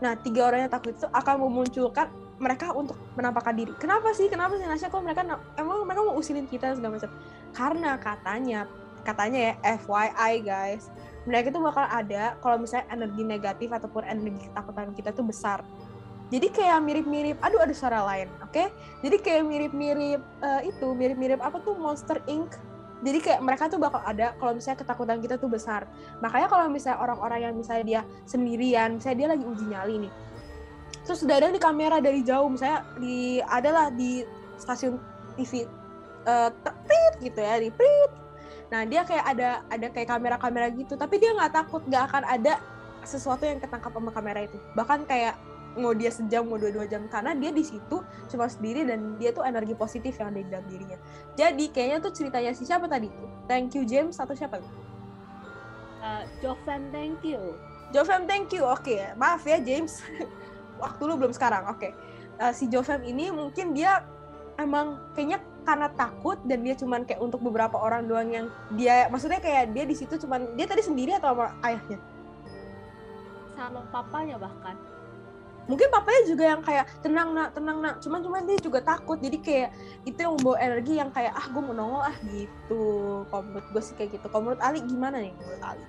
Nah 0.00 0.12
tiga 0.18 0.48
orang 0.48 0.66
yang 0.66 0.72
takut 0.72 0.96
itu 0.96 1.06
akan 1.12 1.34
memunculkan 1.46 2.06
mereka 2.40 2.74
untuk 2.74 2.98
menampakkan 3.14 3.54
diri. 3.54 3.70
Kenapa 3.78 4.10
sih? 4.16 4.26
Kenapa 4.26 4.58
sih 4.58 4.66
Nasya 4.66 4.90
kok 4.90 5.04
mereka 5.04 5.22
emang 5.54 5.86
mereka 5.86 6.00
mau 6.02 6.16
usilin 6.18 6.48
kita 6.48 6.74
segala 6.74 6.98
macam? 6.98 7.10
Karena 7.52 7.90
katanya 8.00 8.60
katanya 9.02 9.52
ya 9.52 9.54
FYI 9.82 10.32
guys 10.46 10.88
mereka 11.26 11.54
itu 11.54 11.60
bakal 11.62 11.86
ada 11.86 12.34
kalau 12.42 12.56
misalnya 12.58 12.86
energi 12.90 13.22
negatif 13.22 13.68
ataupun 13.70 14.02
energi 14.06 14.50
ketakutan 14.50 14.90
kita 14.94 15.10
tuh 15.14 15.26
besar 15.26 15.62
jadi 16.32 16.48
kayak 16.48 16.80
mirip-mirip 16.80 17.36
aduh 17.44 17.60
ada 17.60 17.76
suara 17.76 18.00
lain 18.08 18.32
oke? 18.40 18.64
Jadi 19.04 19.16
kayak 19.20 19.44
mirip-mirip 19.44 20.22
eh, 20.40 20.60
itu 20.64 20.86
mirip-mirip 20.96 21.36
apa 21.44 21.60
tuh 21.60 21.76
Monster 21.76 22.24
Inc. 22.24 22.56
Jadi 23.04 23.18
kayak 23.20 23.40
mereka 23.44 23.68
tuh 23.68 23.76
bakal 23.76 24.00
ada 24.00 24.32
kalau 24.40 24.56
misalnya 24.56 24.80
ketakutan 24.80 25.20
kita 25.20 25.36
tuh 25.36 25.52
besar. 25.52 25.84
Makanya 26.24 26.48
kalau 26.48 26.72
misalnya 26.72 27.04
orang-orang 27.04 27.38
yang 27.44 27.52
misalnya 27.52 27.84
dia 27.84 28.00
sendirian 28.24 28.96
misalnya 28.96 29.18
dia 29.20 29.28
lagi 29.36 29.44
uji 29.44 29.64
nyali 29.68 29.94
nih. 30.08 30.12
Terus 31.04 31.20
udah 31.20 31.36
ada 31.36 31.52
di 31.52 31.60
kamera 31.60 32.00
dari 32.00 32.24
jauh 32.24 32.48
misalnya 32.48 32.80
di 32.96 33.36
adalah 33.44 33.92
di 33.92 34.24
stasiun 34.56 34.96
TV 35.36 35.68
eh, 36.24 36.48
te- 36.48 36.76
prit 36.88 37.14
gitu 37.20 37.40
ya 37.44 37.60
di 37.60 37.68
prit. 37.68 38.10
Nah 38.72 38.88
dia 38.88 39.04
kayak 39.04 39.36
ada 39.36 39.60
ada 39.68 39.86
kayak 39.92 40.08
kamera-kamera 40.08 40.72
gitu 40.72 40.96
tapi 40.96 41.20
dia 41.20 41.36
nggak 41.36 41.52
takut 41.52 41.84
nggak 41.84 42.08
akan 42.08 42.24
ada 42.24 42.56
sesuatu 43.04 43.44
yang 43.44 43.60
ketangkap 43.60 43.92
sama 43.92 44.08
kamera 44.16 44.48
itu. 44.48 44.56
Bahkan 44.72 45.04
kayak 45.04 45.51
mau 45.76 45.92
dia 45.96 46.12
sejam 46.12 46.44
mau 46.44 46.60
dua-dua 46.60 46.84
jam 46.84 47.08
karena 47.08 47.32
dia 47.32 47.50
di 47.52 47.64
situ 47.64 48.04
cuma 48.28 48.46
sendiri 48.48 48.84
dan 48.84 49.16
dia 49.16 49.32
tuh 49.32 49.44
energi 49.46 49.72
positif 49.72 50.16
yang 50.20 50.32
ada 50.32 50.40
di 50.40 50.50
dalam 50.50 50.66
dirinya. 50.68 50.98
Jadi 51.36 51.64
kayaknya 51.72 51.98
tuh 52.04 52.12
ceritanya 52.12 52.52
si 52.52 52.68
siapa 52.68 52.86
tadi? 52.88 53.08
Thank 53.48 53.76
you 53.76 53.82
James 53.88 54.20
atau 54.20 54.36
siapa? 54.36 54.60
Eh, 56.02 56.22
Jofem 56.44 56.92
thank 56.92 57.22
you. 57.24 57.56
Jovem 57.94 58.28
thank 58.28 58.52
you. 58.52 58.68
Oke 58.68 59.00
maaf 59.16 59.44
ya 59.48 59.58
James. 59.62 60.02
Waktu 60.82 61.02
lu 61.08 61.14
belum 61.16 61.32
sekarang 61.32 61.68
oke. 61.72 61.88
Eh, 62.40 62.52
si 62.52 62.68
Jovem 62.68 63.00
ini 63.08 63.32
mungkin 63.32 63.72
dia 63.72 64.04
emang 64.60 65.00
kayaknya 65.16 65.40
karena 65.62 65.88
takut 65.94 66.42
dan 66.44 66.66
dia 66.66 66.74
cuman 66.74 67.06
kayak 67.06 67.22
untuk 67.22 67.38
beberapa 67.38 67.78
orang 67.78 68.10
doang 68.10 68.28
yang 68.34 68.46
dia 68.74 69.06
maksudnya 69.06 69.38
kayak 69.38 69.70
dia 69.70 69.86
di 69.86 69.94
situ 69.94 70.18
cuman 70.18 70.58
dia 70.58 70.66
tadi 70.66 70.82
sendiri 70.82 71.16
atau 71.16 71.32
sama 71.32 71.54
ayahnya? 71.62 71.98
Sama 73.54 73.80
papanya 73.94 74.36
bahkan 74.42 74.74
mungkin 75.70 75.86
papanya 75.94 76.22
juga 76.26 76.44
yang 76.44 76.60
kayak 76.62 76.84
tenang 77.04 77.28
nak 77.34 77.54
tenang 77.54 77.78
nak. 77.78 77.94
Cuman 78.02 78.20
cuman 78.22 78.42
dia 78.46 78.58
juga 78.58 78.82
takut. 78.82 79.18
Jadi 79.18 79.38
kayak 79.38 79.70
itu 80.02 80.18
yang 80.18 80.34
membawa 80.38 80.56
energi 80.58 80.92
yang 80.98 81.10
kayak 81.14 81.32
ah 81.34 81.46
gue 81.46 81.62
mau 81.62 81.74
nongol 81.74 82.02
ah 82.02 82.16
gitu. 82.26 82.82
Kalau 83.30 83.42
menurut 83.46 83.66
gue 83.70 83.82
sih 83.82 83.94
kayak 83.94 84.10
gitu. 84.18 84.26
Kalau 84.26 84.42
menurut 84.48 84.62
Ali 84.62 84.80
gimana 84.82 85.16
nih? 85.22 85.32
Menurut 85.38 85.62
Ali. 85.62 85.84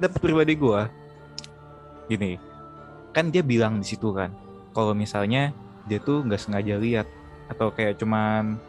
Dapat 0.00 0.18
pribadi 0.20 0.52
gue 0.56 0.80
gini. 2.08 2.32
Kan 3.12 3.32
dia 3.32 3.40
bilang 3.40 3.80
di 3.80 3.86
situ 3.88 4.12
kan 4.12 4.32
kalau 4.76 4.92
misalnya 4.92 5.56
dia 5.88 5.96
tuh 5.96 6.20
nggak 6.20 6.40
sengaja 6.40 6.76
lihat 6.76 7.08
atau 7.48 7.72
kayak 7.72 7.96
cuman 7.96 8.60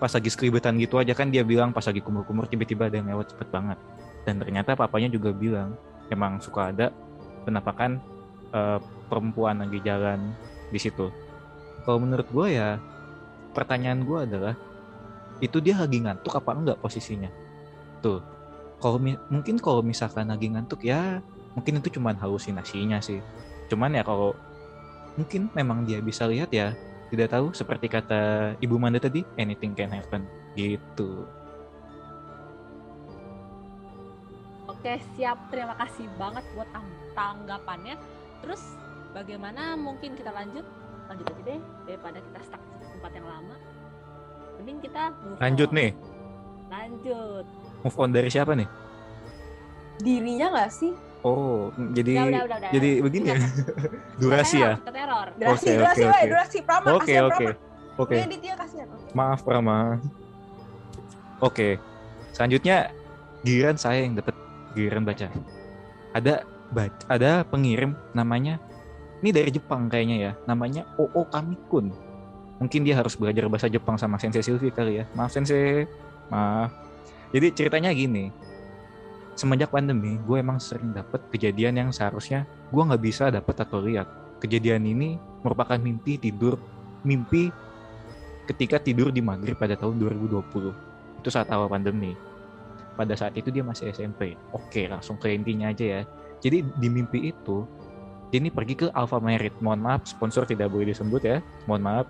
pas 0.00 0.08
lagi 0.08 0.32
skribetan 0.32 0.76
gitu 0.80 0.96
aja 0.96 1.12
kan 1.12 1.28
dia 1.28 1.44
bilang 1.44 1.70
pas 1.70 1.84
lagi 1.84 2.00
kumur-kumur 2.00 2.48
tiba-tiba 2.48 2.88
ada 2.88 2.96
yang 3.00 3.08
lewat 3.12 3.36
cepet 3.36 3.48
banget. 3.52 3.78
Dan 4.24 4.40
ternyata 4.40 4.72
papanya 4.72 5.12
juga 5.12 5.36
bilang 5.36 5.76
emang 6.08 6.40
suka 6.40 6.72
ada 6.72 6.88
penampakan 7.44 8.00
eh, 8.50 8.78
perempuan 9.08 9.60
lagi 9.60 9.78
jalan 9.84 10.32
di 10.72 10.80
situ. 10.80 11.12
Kalau 11.84 12.00
menurut 12.00 12.26
gue 12.32 12.56
ya 12.56 12.80
pertanyaan 13.52 14.02
gue 14.02 14.18
adalah 14.24 14.54
itu 15.38 15.60
dia 15.60 15.76
lagi 15.76 16.00
ngantuk 16.00 16.34
apa 16.34 16.50
enggak 16.56 16.80
posisinya? 16.80 17.28
Tuh 18.00 18.24
kalau 18.80 19.00
mungkin 19.30 19.56
kalau 19.60 19.80
misalkan 19.80 20.28
lagi 20.28 20.50
ngantuk 20.50 20.84
ya 20.84 21.20
mungkin 21.54 21.78
itu 21.78 22.00
cuman 22.00 22.16
halusinasinya 22.18 22.98
sih. 22.98 23.20
Cuman 23.70 23.94
ya 23.94 24.02
kalau 24.02 24.34
mungkin 25.14 25.46
memang 25.54 25.86
dia 25.86 26.02
bisa 26.02 26.26
lihat 26.26 26.50
ya 26.50 26.74
tidak 27.14 27.30
tahu 27.30 27.54
seperti 27.54 27.86
kata 27.86 28.54
ibu 28.58 28.74
Manda 28.74 28.98
tadi 28.98 29.22
anything 29.38 29.76
can 29.76 29.94
happen 29.94 30.26
gitu. 30.58 31.28
Oke, 34.66 35.00
siap. 35.16 35.38
Terima 35.48 35.72
kasih 35.80 36.04
banget 36.20 36.44
buat 36.52 36.68
tang- 36.74 37.03
tanggapannya. 37.14 37.96
Terus 38.38 38.62
bagaimana 39.10 39.74
mungkin 39.74 40.12
kita 40.12 40.30
lanjut? 40.30 40.66
Lanjut 41.04 41.26
aja 41.26 41.42
deh 41.44 41.60
daripada 41.84 42.18
kita 42.18 42.38
stuck 42.42 42.62
di 42.74 42.86
tempat 42.90 43.12
yang 43.12 43.26
lama. 43.26 43.56
Mending 44.54 44.78
kita 44.80 45.02
move 45.20 45.38
lanjut 45.38 45.68
on. 45.68 45.74
nih 45.74 45.90
Lanjut. 46.66 47.44
move 47.80 47.96
on 47.96 48.10
dari 48.10 48.28
siapa 48.28 48.54
nih 48.54 48.68
dirinya 49.96 50.46
nggak 50.50 50.70
sih 50.70 50.92
oh 51.20 51.70
jadi 51.92 52.12
Udah, 52.14 52.24
udah, 52.24 52.42
udah, 52.44 52.58
udah. 52.58 52.70
jadi 52.72 52.90
begini 52.98 53.26
ya 53.28 53.38
durasi 54.20 54.56
ya 54.58 54.72
teror. 54.80 55.28
durasi 55.36 55.66
Oke, 55.66 55.76
durasi 55.76 56.00
oke, 56.00 56.08
woy, 56.08 56.14
oke. 56.16 56.28
durasi 56.30 56.58
Prama 56.62 56.86
oke 56.92 57.14
oke 57.20 57.46
oke 57.96 58.14
Ini 58.16 58.36
dia 58.38 58.54
kasihan 58.56 58.86
Oke. 58.88 59.10
maaf 59.12 59.40
Prama 59.42 59.78
oke 61.38 61.68
selanjutnya 62.30 62.90
giliran 63.42 63.76
saya 63.76 64.02
yang 64.02 64.14
dapat 64.16 64.34
giliran 64.72 65.02
baca 65.02 65.28
ada 66.10 66.42
baca, 66.74 67.04
ada 67.06 67.46
pengirim 67.46 67.94
namanya 68.10 68.58
ini 69.24 69.32
dari 69.32 69.48
Jepang 69.48 69.88
kayaknya 69.88 70.16
ya 70.20 70.32
namanya 70.44 70.84
Oo 71.00 71.24
Kamikun. 71.24 71.88
Mungkin 72.60 72.84
dia 72.84 73.00
harus 73.00 73.16
belajar 73.16 73.48
bahasa 73.48 73.72
Jepang 73.72 73.96
sama 73.96 74.20
Sensei 74.20 74.44
Sylvie 74.44 74.68
kali 74.68 75.00
ya. 75.00 75.04
Maaf 75.16 75.32
Sensei. 75.32 75.88
Maaf. 76.28 76.68
Jadi 77.32 77.50
ceritanya 77.56 77.88
gini 77.90 78.28
semenjak 79.34 79.74
pandemi 79.74 80.14
gue 80.22 80.38
emang 80.38 80.62
sering 80.62 80.94
dapet 80.94 81.18
kejadian 81.34 81.74
yang 81.74 81.90
seharusnya 81.90 82.46
gue 82.70 82.82
nggak 82.84 83.02
bisa 83.02 83.32
dapet 83.32 83.56
atau 83.64 83.80
lihat. 83.80 84.06
Kejadian 84.44 84.84
ini 84.84 85.16
merupakan 85.40 85.80
mimpi 85.80 86.20
tidur 86.20 86.60
mimpi 87.00 87.48
ketika 88.44 88.76
tidur 88.76 89.08
di 89.08 89.24
maghrib 89.24 89.56
pada 89.56 89.72
tahun 89.72 89.96
2020 89.96 91.24
itu 91.24 91.28
saat 91.32 91.48
awal 91.48 91.72
pandemi. 91.72 92.12
Pada 92.94 93.16
saat 93.18 93.34
itu 93.34 93.50
dia 93.50 93.64
masih 93.64 93.90
SMP 93.90 94.36
oke 94.52 94.84
langsung 94.86 95.16
ke 95.16 95.32
intinya 95.32 95.72
aja 95.72 95.84
ya 95.98 96.02
jadi 96.44 96.60
di 96.76 96.88
mimpi 96.92 97.32
itu 97.32 97.64
ini 98.36 98.52
pergi 98.52 98.74
ke 98.76 98.86
Alfamart 98.92 99.56
mohon 99.64 99.80
maaf 99.80 100.04
sponsor 100.04 100.44
tidak 100.44 100.68
boleh 100.68 100.92
disebut 100.92 101.22
ya. 101.24 101.38
Mohon 101.64 101.82
maaf. 101.88 102.06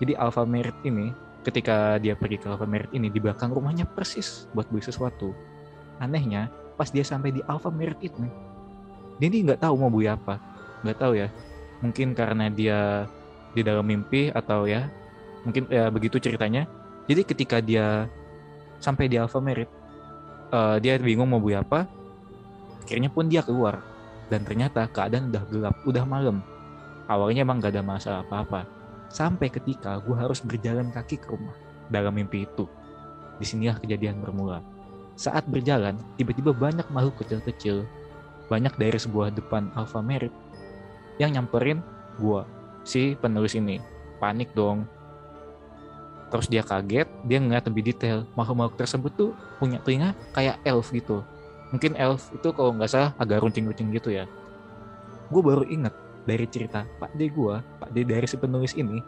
Jadi 0.00 0.16
Alfamart 0.16 0.74
ini 0.88 1.12
ketika 1.44 2.00
dia 2.00 2.16
pergi 2.16 2.40
ke 2.40 2.48
Alfamart 2.48 2.88
ini 2.96 3.12
di 3.12 3.20
belakang 3.20 3.52
rumahnya 3.52 3.84
persis 3.84 4.48
buat 4.56 4.64
beli 4.72 4.80
sesuatu. 4.80 5.36
Anehnya 6.00 6.48
pas 6.80 6.88
dia 6.88 7.04
sampai 7.04 7.36
di 7.36 7.44
Alfamart 7.44 8.00
itu 8.00 8.24
dia 9.20 9.26
ini 9.30 9.46
nggak 9.46 9.60
tahu 9.60 9.74
mau 9.76 9.92
beli 9.92 10.08
apa. 10.08 10.40
Nggak 10.80 10.98
tahu 11.04 11.12
ya. 11.20 11.28
Mungkin 11.84 12.16
karena 12.16 12.48
dia 12.48 13.04
di 13.52 13.60
dalam 13.60 13.84
mimpi 13.84 14.32
atau 14.32 14.64
ya 14.64 14.88
mungkin 15.44 15.68
ya 15.68 15.92
begitu 15.92 16.16
ceritanya. 16.16 16.64
Jadi 17.04 17.20
ketika 17.28 17.60
dia 17.60 18.08
sampai 18.80 19.12
di 19.12 19.20
Alfamart 19.20 19.68
eh, 20.54 20.76
dia 20.80 20.96
bingung 20.96 21.28
mau 21.28 21.42
beli 21.42 21.60
apa 21.60 21.84
akhirnya 22.84 23.08
pun 23.08 23.32
dia 23.32 23.40
keluar. 23.40 23.80
Dan 24.28 24.44
ternyata 24.44 24.84
keadaan 24.88 25.32
udah 25.32 25.44
gelap 25.48 25.74
udah 25.88 26.04
malam. 26.04 26.44
Awalnya 27.08 27.44
emang 27.44 27.60
gak 27.60 27.76
ada 27.76 27.84
masalah 27.84 28.20
apa-apa. 28.24 28.68
Sampai 29.08 29.48
ketika 29.48 29.96
gue 30.00 30.16
harus 30.16 30.40
berjalan 30.40 30.92
kaki 30.92 31.20
ke 31.20 31.28
rumah 31.32 31.56
dalam 31.88 32.12
mimpi 32.12 32.44
itu. 32.44 32.68
Di 33.40 33.44
sinilah 33.44 33.80
kejadian 33.80 34.20
bermula. 34.20 34.60
Saat 35.16 35.48
berjalan 35.48 35.96
tiba-tiba 36.16 36.52
banyak 36.52 36.84
makhluk 36.92 37.24
kecil-kecil 37.24 37.86
banyak 38.48 38.74
dari 38.76 38.98
sebuah 39.00 39.32
depan 39.32 39.72
Alfamart 39.72 40.28
yang 41.16 41.32
nyamperin 41.32 41.80
gua 42.20 42.44
si 42.82 43.16
penulis 43.16 43.54
ini. 43.56 43.80
Panik 44.18 44.50
dong. 44.56 44.88
Terus 46.32 46.50
dia 46.50 46.66
kaget 46.66 47.06
dia 47.22 47.38
ngeliat 47.38 47.68
lebih 47.68 47.94
detail. 47.94 48.26
Makhluk-makhluk 48.34 48.80
tersebut 48.80 49.12
tuh 49.14 49.30
punya 49.62 49.78
telinga 49.84 50.16
kayak 50.34 50.58
elf 50.66 50.90
gitu 50.90 51.22
mungkin 51.74 51.98
elf 51.98 52.30
itu 52.30 52.54
kalau 52.54 52.70
nggak 52.78 52.86
salah 52.86 53.10
agak 53.18 53.42
runcing-runcing 53.42 53.90
gitu 53.90 54.14
ya. 54.14 54.30
Gue 55.26 55.42
baru 55.42 55.66
inget 55.66 55.90
dari 56.24 56.46
cerita 56.48 56.88
Pak 56.98 57.12
D 57.14 57.28
gua 57.28 57.60
Pak 57.82 57.92
D 57.92 58.06
dari 58.06 58.24
si 58.24 58.36
penulis 58.40 58.72
ini 58.74 59.02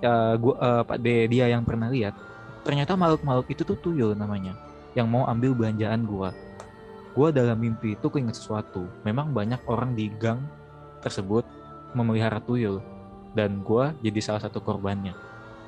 ya 0.00 0.38
gua 0.40 0.54
eh, 0.56 0.82
Pak 0.86 0.98
D 1.02 1.28
dia 1.28 1.52
yang 1.52 1.62
pernah 1.66 1.92
lihat 1.92 2.16
ternyata 2.64 2.96
makhluk-makhluk 2.96 3.48
itu 3.52 3.62
tuh 3.64 3.78
tuyul 3.78 4.16
namanya 4.16 4.56
yang 4.96 5.06
mau 5.06 5.28
ambil 5.28 5.54
belanjaan 5.54 6.08
gua. 6.08 6.32
Gua 7.12 7.34
dalam 7.34 7.58
mimpi 7.58 7.98
itu 7.98 8.06
keinget 8.06 8.38
sesuatu. 8.38 8.86
Memang 9.02 9.34
banyak 9.34 9.58
orang 9.66 9.98
di 9.98 10.06
gang 10.22 10.38
tersebut 11.02 11.42
memelihara 11.92 12.38
tuyul 12.42 12.78
dan 13.34 13.60
gua 13.66 13.90
jadi 14.00 14.18
salah 14.22 14.42
satu 14.42 14.62
korbannya. 14.62 15.12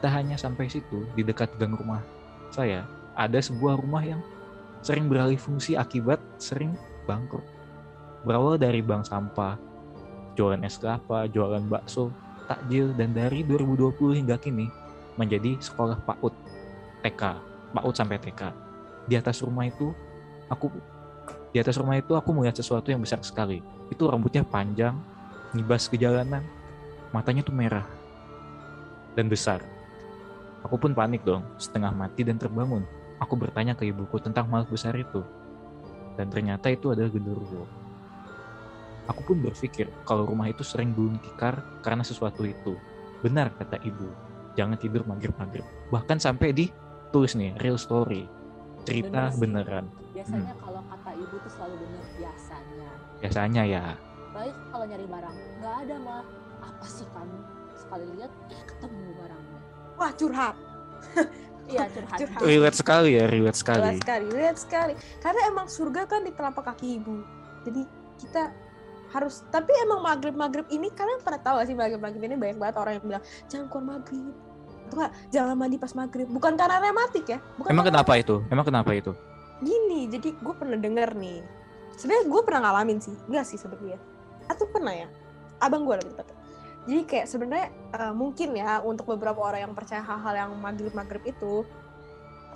Tak 0.01 0.15
hanya 0.15 0.39
sampai 0.39 0.71
situ 0.71 1.05
di 1.13 1.21
dekat 1.21 1.53
gang 1.61 1.77
rumah 1.77 2.01
saya 2.51 2.83
ada 3.15 3.39
sebuah 3.39 3.79
rumah 3.79 4.03
yang 4.03 4.21
sering 4.81 5.09
beralih 5.09 5.37
fungsi 5.37 5.77
akibat 5.77 6.21
sering 6.41 6.77
bangkrut. 7.05 7.45
Berawal 8.25 8.61
dari 8.61 8.85
bank 8.85 9.09
sampah 9.09 9.57
jualan 10.37 10.61
es 10.65 10.77
kelapa 10.81 11.29
jualan 11.29 11.65
bakso 11.69 12.13
takjil 12.49 12.93
dan 12.97 13.13
dari 13.13 13.45
2020 13.45 14.21
hingga 14.21 14.37
kini 14.41 14.69
menjadi 15.17 15.57
sekolah 15.61 16.01
PAUD 16.05 16.35
TK 17.05 17.23
PAUD 17.77 17.95
sampai 17.95 18.19
TK 18.19 18.43
di 19.07 19.15
atas 19.19 19.43
rumah 19.43 19.67
itu 19.67 19.95
aku 20.51 20.71
di 21.51 21.59
atas 21.59 21.79
rumah 21.79 21.99
itu 21.99 22.15
aku 22.15 22.31
melihat 22.31 22.63
sesuatu 22.63 22.95
yang 22.95 23.03
besar 23.03 23.19
sekali. 23.27 23.59
Itu 23.91 24.07
rambutnya 24.07 24.47
panjang 24.47 24.95
ngibas 25.51 25.91
ke 25.91 25.99
jalanan 25.99 26.47
matanya 27.11 27.43
tuh 27.43 27.55
merah 27.55 27.87
dan 29.19 29.27
besar. 29.27 29.59
Aku 30.63 30.79
pun 30.79 30.95
panik 30.95 31.27
dong 31.27 31.43
setengah 31.59 31.91
mati 31.91 32.23
dan 32.23 32.39
terbangun 32.39 32.87
aku 33.21 33.37
bertanya 33.37 33.77
ke 33.77 33.87
ibuku 33.87 34.17
tentang 34.19 34.49
makhluk 34.49 34.75
besar 34.75 34.97
itu. 34.97 35.23
Dan 36.17 36.33
ternyata 36.33 36.73
itu 36.73 36.91
adalah 36.91 37.13
genderuwo. 37.13 37.65
Aku 39.09 39.21
pun 39.27 39.43
berpikir 39.43 39.91
kalau 40.09 40.27
rumah 40.27 40.49
itu 40.49 40.65
sering 40.65 40.95
gulung 40.97 41.21
tikar 41.21 41.61
karena 41.85 42.03
sesuatu 42.03 42.43
itu. 42.43 42.75
Benar 43.21 43.53
kata 43.57 43.79
ibu. 43.85 44.09
Jangan 44.57 44.77
tidur 44.81 45.07
maghrib-maghrib. 45.07 45.65
Bahkan 45.93 46.19
sampai 46.19 46.51
di 46.51 46.67
tulis 47.11 47.37
nih 47.37 47.55
real 47.61 47.79
story. 47.79 48.27
Cerita 48.89 49.29
Bener 49.37 49.67
beneran. 49.67 49.87
Biasanya 50.17 50.55
kalau 50.59 50.81
kata 50.89 51.11
ibu 51.15 51.35
tuh 51.39 51.53
selalu 51.53 51.75
benar 51.85 52.05
biasanya. 52.17 52.91
biasanya 53.21 53.63
ya. 53.69 53.85
Baik 54.31 54.57
kalau 54.71 54.85
nyari 54.87 55.07
barang, 55.11 55.37
nggak 55.61 55.75
ada 55.87 55.97
mah. 56.01 56.25
Apa 56.61 56.87
sih 56.87 57.07
kamu? 57.13 57.39
Sekali 57.77 58.07
lihat, 58.17 58.33
eh 58.53 58.63
ketemu 58.65 59.11
barangnya. 59.17 59.61
wah 60.01 60.13
curhat 60.17 60.57
Iya 61.71 61.87
curhat. 61.87 62.19
Curhat. 62.19 62.41
relate 62.43 62.77
sekali 62.77 63.11
ya 63.15 63.25
relate 63.31 63.59
sekali. 63.59 63.97
Sekali, 64.03 64.27
lihat 64.35 64.57
sekali. 64.59 64.93
Karena 65.23 65.41
emang 65.47 65.67
surga 65.71 66.03
kan 66.11 66.27
di 66.27 66.33
telapak 66.35 66.65
kaki 66.75 66.99
ibu. 66.99 67.23
Jadi 67.63 67.83
kita 68.19 68.51
harus 69.11 69.43
tapi 69.51 69.75
emang 69.83 70.07
maghrib 70.07 70.35
maghrib 70.39 70.67
ini 70.71 70.87
kalian 70.95 71.19
pernah 71.19 71.43
tahu 71.43 71.55
gak 71.59 71.67
sih 71.67 71.75
maghrib 71.75 71.99
maghrib 71.99 72.23
ini 72.31 72.39
banyak 72.39 72.59
banget 72.63 72.77
orang 72.79 72.93
yang 72.95 73.05
bilang 73.07 73.25
jangan 73.47 73.67
keluar 73.71 73.87
maghrib. 73.99 74.35
Atau 74.91 74.95
enggak 74.99 75.13
jangan 75.31 75.55
mandi 75.55 75.77
pas 75.79 75.93
maghrib. 75.95 76.27
Bukan 76.31 76.53
karena 76.59 76.77
rematik 76.83 77.25
ya 77.27 77.39
bukan 77.59 77.71
emang 77.71 77.87
kenapa 77.87 78.13
itu? 78.19 78.37
Emang 78.51 78.67
kenapa 78.67 78.91
itu? 78.95 79.13
Gini 79.63 80.11
jadi 80.11 80.29
gue 80.35 80.55
pernah 80.55 80.79
denger 80.79 81.11
nih. 81.15 81.41
Sebenarnya 81.95 82.25
gue 82.27 82.43
pernah 82.43 82.61
ngalamin 82.67 82.99
sih. 82.99 83.15
Enggak 83.31 83.45
sih 83.47 83.59
sebenarnya 83.59 83.99
atau 84.51 84.67
pernah 84.67 84.91
ya? 84.91 85.07
Abang 85.63 85.85
gue 85.87 85.95
lebih 85.95 86.17
tepatnya 86.17 86.40
jadi 86.89 87.03
kayak 87.05 87.27
sebenarnya 87.29 87.69
eh, 87.93 88.15
mungkin 88.17 88.57
ya 88.57 88.81
untuk 88.81 89.05
beberapa 89.13 89.41
orang 89.45 89.69
yang 89.69 89.75
percaya 89.77 90.01
hal-hal 90.01 90.35
yang 90.47 90.51
maghrib 90.57 90.93
maghrib 90.97 91.21
itu 91.29 91.67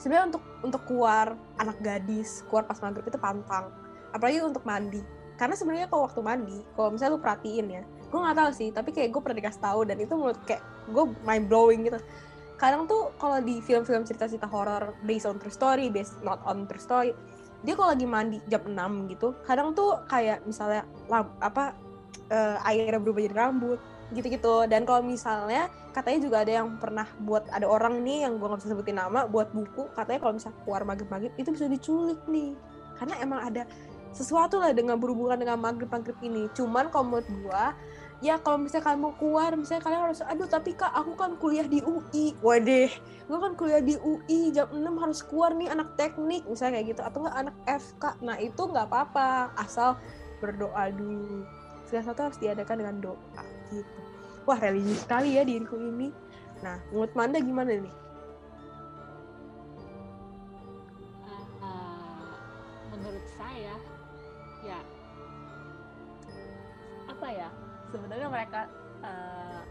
sebenarnya 0.01 0.35
untuk 0.35 0.43
untuk 0.65 0.83
keluar 0.89 1.37
anak 1.61 1.77
gadis 1.85 2.41
keluar 2.49 2.65
pas 2.65 2.81
maghrib 2.81 3.05
itu 3.05 3.21
pantang. 3.21 3.69
Apalagi 4.15 4.41
untuk 4.41 4.65
mandi. 4.65 5.03
Karena 5.35 5.59
sebenarnya 5.59 5.91
kalau 5.91 6.07
waktu 6.07 6.21
mandi 6.25 6.59
kalau 6.79 6.95
misalnya 6.95 7.19
lu 7.19 7.21
perhatiin 7.21 7.69
ya 7.69 7.83
gue 7.85 8.23
nggak 8.23 8.39
tahu 8.39 8.51
sih 8.55 8.71
tapi 8.71 8.95
kayak 8.95 9.11
gue 9.11 9.19
pernah 9.19 9.39
dikasih 9.43 9.63
tahu 9.67 9.81
dan 9.91 9.99
itu 9.99 10.15
menurut 10.15 10.39
kayak 10.47 10.63
gue 10.89 11.05
mind 11.27 11.47
blowing 11.51 11.81
gitu. 11.85 11.99
Kadang 12.55 12.87
tuh 12.87 13.11
kalau 13.19 13.43
di 13.43 13.59
film-film 13.59 14.07
cerita-cerita 14.07 14.47
horor 14.47 14.95
based 15.03 15.27
on 15.27 15.43
true 15.43 15.51
story 15.51 15.91
based 15.91 16.17
not 16.23 16.39
on 16.47 16.65
true 16.71 16.81
story 16.81 17.11
dia 17.65 17.75
kalau 17.75 17.97
lagi 17.97 18.05
mandi 18.05 18.39
jam 18.47 18.61
6 18.61 18.77
gitu 19.17 19.33
kadang 19.49 19.73
tuh 19.73 19.97
kayak 20.05 20.45
misalnya 20.45 20.85
apa 21.41 21.73
eh, 22.29 22.69
airnya 22.69 23.01
berubah 23.01 23.25
jadi 23.25 23.37
rambut 23.37 23.81
gitu-gitu. 24.13 24.69
Dan 24.69 24.85
kalau 24.85 25.01
misalnya 25.01 25.73
katanya 25.97 26.19
juga 26.21 26.37
ada 26.45 26.53
yang 26.61 26.77
pernah 26.77 27.07
buat 27.23 27.49
ada 27.49 27.65
orang 27.65 28.03
nih 28.05 28.29
yang 28.29 28.37
gue 28.37 28.47
nggak 28.51 28.61
bisa 28.61 28.71
sebutin 28.75 28.99
nama 28.99 29.25
buat 29.31 29.55
buku 29.55 29.89
katanya 29.95 30.21
kalau 30.21 30.33
misalnya 30.37 30.59
keluar 30.67 30.83
maghrib-maghrib 30.85 31.33
itu 31.39 31.49
bisa 31.55 31.67
diculik 31.71 32.21
nih. 32.29 32.53
Karena 32.99 33.15
emang 33.23 33.41
ada 33.41 33.63
sesuatu 34.15 34.63
lah 34.63 34.71
dengan 34.71 35.01
berhubungan 35.01 35.41
dengan 35.41 35.59
maghrib-maghrib 35.59 36.19
ini. 36.23 36.47
Cuman 36.55 36.93
kalau 36.93 37.11
menurut 37.11 37.29
gue 37.29 37.65
ya 38.23 38.39
kalau 38.41 38.63
misalnya 38.63 38.89
kalian 38.89 39.03
mau 39.03 39.15
keluar 39.19 39.51
misalnya 39.59 39.83
kalian 39.85 40.03
harus 40.09 40.23
aduh 40.25 40.49
tapi 40.49 40.73
kak 40.73 40.89
aku 40.95 41.13
kan 41.19 41.37
kuliah 41.37 41.67
di 41.67 41.85
UI 41.85 42.33
waduh 42.41 42.89
gue 43.27 43.39
kan 43.43 43.53
kuliah 43.59 43.83
di 43.85 44.01
UI 44.01 44.49
jam 44.55 44.71
6 44.71 44.81
harus 44.81 45.21
keluar 45.21 45.53
nih 45.53 45.69
anak 45.69 45.93
teknik 45.99 46.47
misalnya 46.47 46.81
kayak 46.81 46.87
gitu. 46.95 47.01
Atau 47.03 47.19
enggak 47.27 47.37
anak 47.37 47.57
FK 47.67 48.05
nah 48.23 48.37
itu 48.39 48.63
nggak 48.63 48.87
apa-apa 48.87 49.53
asal 49.59 49.99
berdoa 50.39 50.93
dulu. 50.95 51.43
Segala 51.85 52.03
sesuatu 52.07 52.23
harus 52.31 52.39
diadakan 52.41 52.77
dengan 52.81 52.97
doa 53.03 53.54
gitu. 53.73 54.01
Wah 54.45 54.59
religi 54.61 54.95
sekali 55.01 55.41
ya 55.41 55.43
diriku 55.45 55.81
ini. 55.81 56.13
Nah 56.61 56.77
menurut 56.93 57.13
Manda 57.17 57.39
gimana 57.41 57.73
nih? 57.81 57.95
Ah, 61.65 62.37
menurut 62.93 63.27
saya 63.37 63.75
ya 64.65 64.81
apa 67.09 67.27
ya 67.29 67.49
sebenarnya 67.93 68.29
mereka 68.29 68.61
eh, 69.05 69.63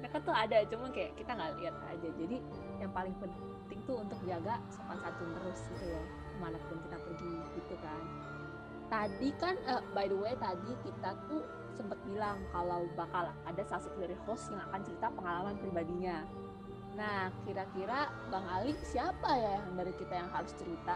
mereka 0.00 0.16
tuh 0.20 0.34
ada 0.36 0.58
cuma 0.68 0.92
kayak 0.92 1.12
kita 1.16 1.32
nggak 1.32 1.52
lihat 1.60 1.76
aja. 1.88 2.08
Jadi 2.16 2.36
yang 2.80 2.92
paling 2.92 3.16
penting 3.20 3.80
tuh 3.84 4.00
untuk 4.00 4.16
jaga 4.24 4.60
sopan 4.72 4.96
santun 5.00 5.32
terus 5.36 5.60
gitu 5.72 5.84
ya 5.88 6.02
ke 6.04 6.36
mana 6.40 6.56
pun 6.68 6.76
kita 6.84 6.96
pergi 6.96 7.32
gitu 7.60 7.74
kan. 7.80 8.02
Tadi 8.88 9.28
kan 9.40 9.54
eh, 9.68 9.82
by 9.92 10.06
the 10.08 10.16
way 10.16 10.32
tadi 10.36 10.72
kita 10.84 11.16
tuh 11.28 11.44
sempat 11.74 11.98
bilang 12.06 12.38
kalau 12.50 12.86
bakal 12.94 13.28
ada 13.44 13.62
salah 13.66 13.82
satu 13.82 13.98
dari 13.98 14.16
host 14.24 14.48
yang 14.54 14.62
akan 14.70 14.80
cerita 14.86 15.06
pengalaman 15.12 15.54
pribadinya 15.58 16.22
nah 16.94 17.26
kira-kira 17.42 18.06
bang 18.30 18.46
Ali 18.46 18.72
siapa 18.86 19.30
ya 19.34 19.58
yang 19.58 19.74
dari 19.74 19.92
kita 19.98 20.14
yang 20.14 20.30
harus 20.30 20.54
cerita 20.54 20.94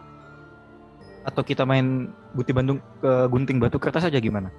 Atau 1.26 1.42
kita 1.42 1.66
main 1.66 2.08
Guti 2.32 2.54
Bandung 2.54 2.78
ke 3.02 3.10
Gunting 3.26 3.58
Batu 3.58 3.76
Kertas 3.76 4.06
aja 4.06 4.22
gimana? 4.22 4.54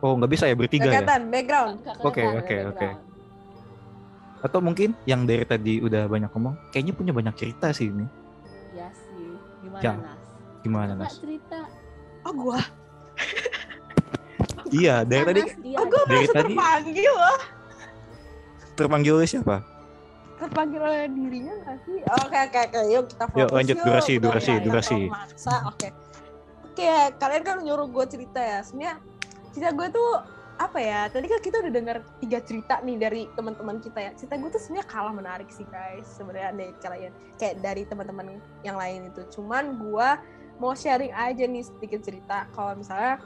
Oh 0.00 0.16
nggak 0.16 0.32
bisa 0.32 0.48
ya 0.48 0.56
bertiga 0.56 0.88
ya? 0.88 1.04
Kelihatan 1.04 1.28
background 1.28 1.74
Nggak 1.84 1.96
Oke, 2.00 2.22
oke, 2.24 2.36
oke. 2.40 2.56
background. 2.72 3.00
Atau 4.38 4.58
mungkin 4.64 4.94
yang 5.04 5.26
dari 5.26 5.42
tadi 5.44 5.82
udah 5.82 6.06
banyak 6.06 6.30
ngomong, 6.30 6.54
kayaknya 6.70 6.94
punya 6.94 7.12
banyak 7.12 7.34
cerita 7.34 7.74
sih 7.74 7.90
ini. 7.90 8.06
Iya 8.70 8.88
sih. 8.94 9.34
Gimana 9.66 9.82
Ya, 9.82 9.92
Nas? 9.98 10.20
Gimana 10.62 10.92
Nas? 10.94 11.14
cerita. 11.18 11.60
oh 12.26 12.32
gua 12.34 12.60
Iya, 14.70 14.96
dari 15.02 15.22
tadi 15.24 15.40
oh 15.70 15.84
gua 15.84 16.02
Dari 16.02 16.16
merasa 16.18 16.32
tadi- 16.34 16.54
terpanggil 16.54 17.12
loh 17.12 17.38
terpanggil 18.74 19.12
oleh 19.12 19.26
siapa? 19.26 19.56
terpanggil 20.38 20.78
oleh 20.78 21.10
dirinya 21.10 21.50
nggak 21.58 21.78
sih? 21.82 21.98
Oke 22.16 22.36
oke 22.38 22.58
oke. 22.62 22.78
Yuk 22.88 23.04
kita 23.08 23.24
fokus. 23.26 23.40
Yuk, 23.40 23.50
lanjut. 23.50 23.76
Durasi, 23.76 24.12
Udah 24.14 24.22
durasi, 24.22 24.50
mulai 24.52 24.62
durasi. 24.62 25.00
memaksa 25.04 25.54
oke. 25.66 25.88
Oke 26.64 26.90
kalian 27.18 27.42
kan 27.42 27.56
nyuruh 27.58 27.88
gue 27.88 28.04
cerita 28.06 28.38
ya. 28.38 28.58
Sebenarnya 28.62 29.02
cerita 29.50 29.70
gue 29.72 29.88
tuh 29.90 30.10
apa 30.58 30.78
ya 30.78 31.06
tadi 31.06 31.26
kan 31.26 31.38
kita 31.38 31.56
udah 31.58 31.70
dengar 31.70 31.96
tiga 32.18 32.38
cerita 32.40 32.78
nih 32.80 32.96
dari 32.96 33.22
teman-teman 33.34 33.82
kita 33.82 33.98
ya. 33.98 34.10
Cerita 34.14 34.38
gue 34.38 34.46
tuh 34.48 34.62
sebenarnya 34.62 34.86
kalah 34.86 35.10
menarik 35.12 35.50
sih 35.50 35.66
guys 35.66 36.06
sebenarnya 36.06 36.54
dari 36.54 36.72
kalian. 36.78 37.12
Kayak 37.34 37.54
dari 37.58 37.82
teman-teman 37.82 38.26
yang 38.62 38.78
lain 38.78 39.10
itu. 39.10 39.26
Cuman 39.32 39.74
gue 39.76 40.08
mau 40.56 40.70
sharing 40.72 41.10
aja 41.10 41.44
nih 41.44 41.66
sedikit 41.66 41.98
cerita. 42.00 42.46
Kalau 42.52 42.78
misalnya 42.78 43.18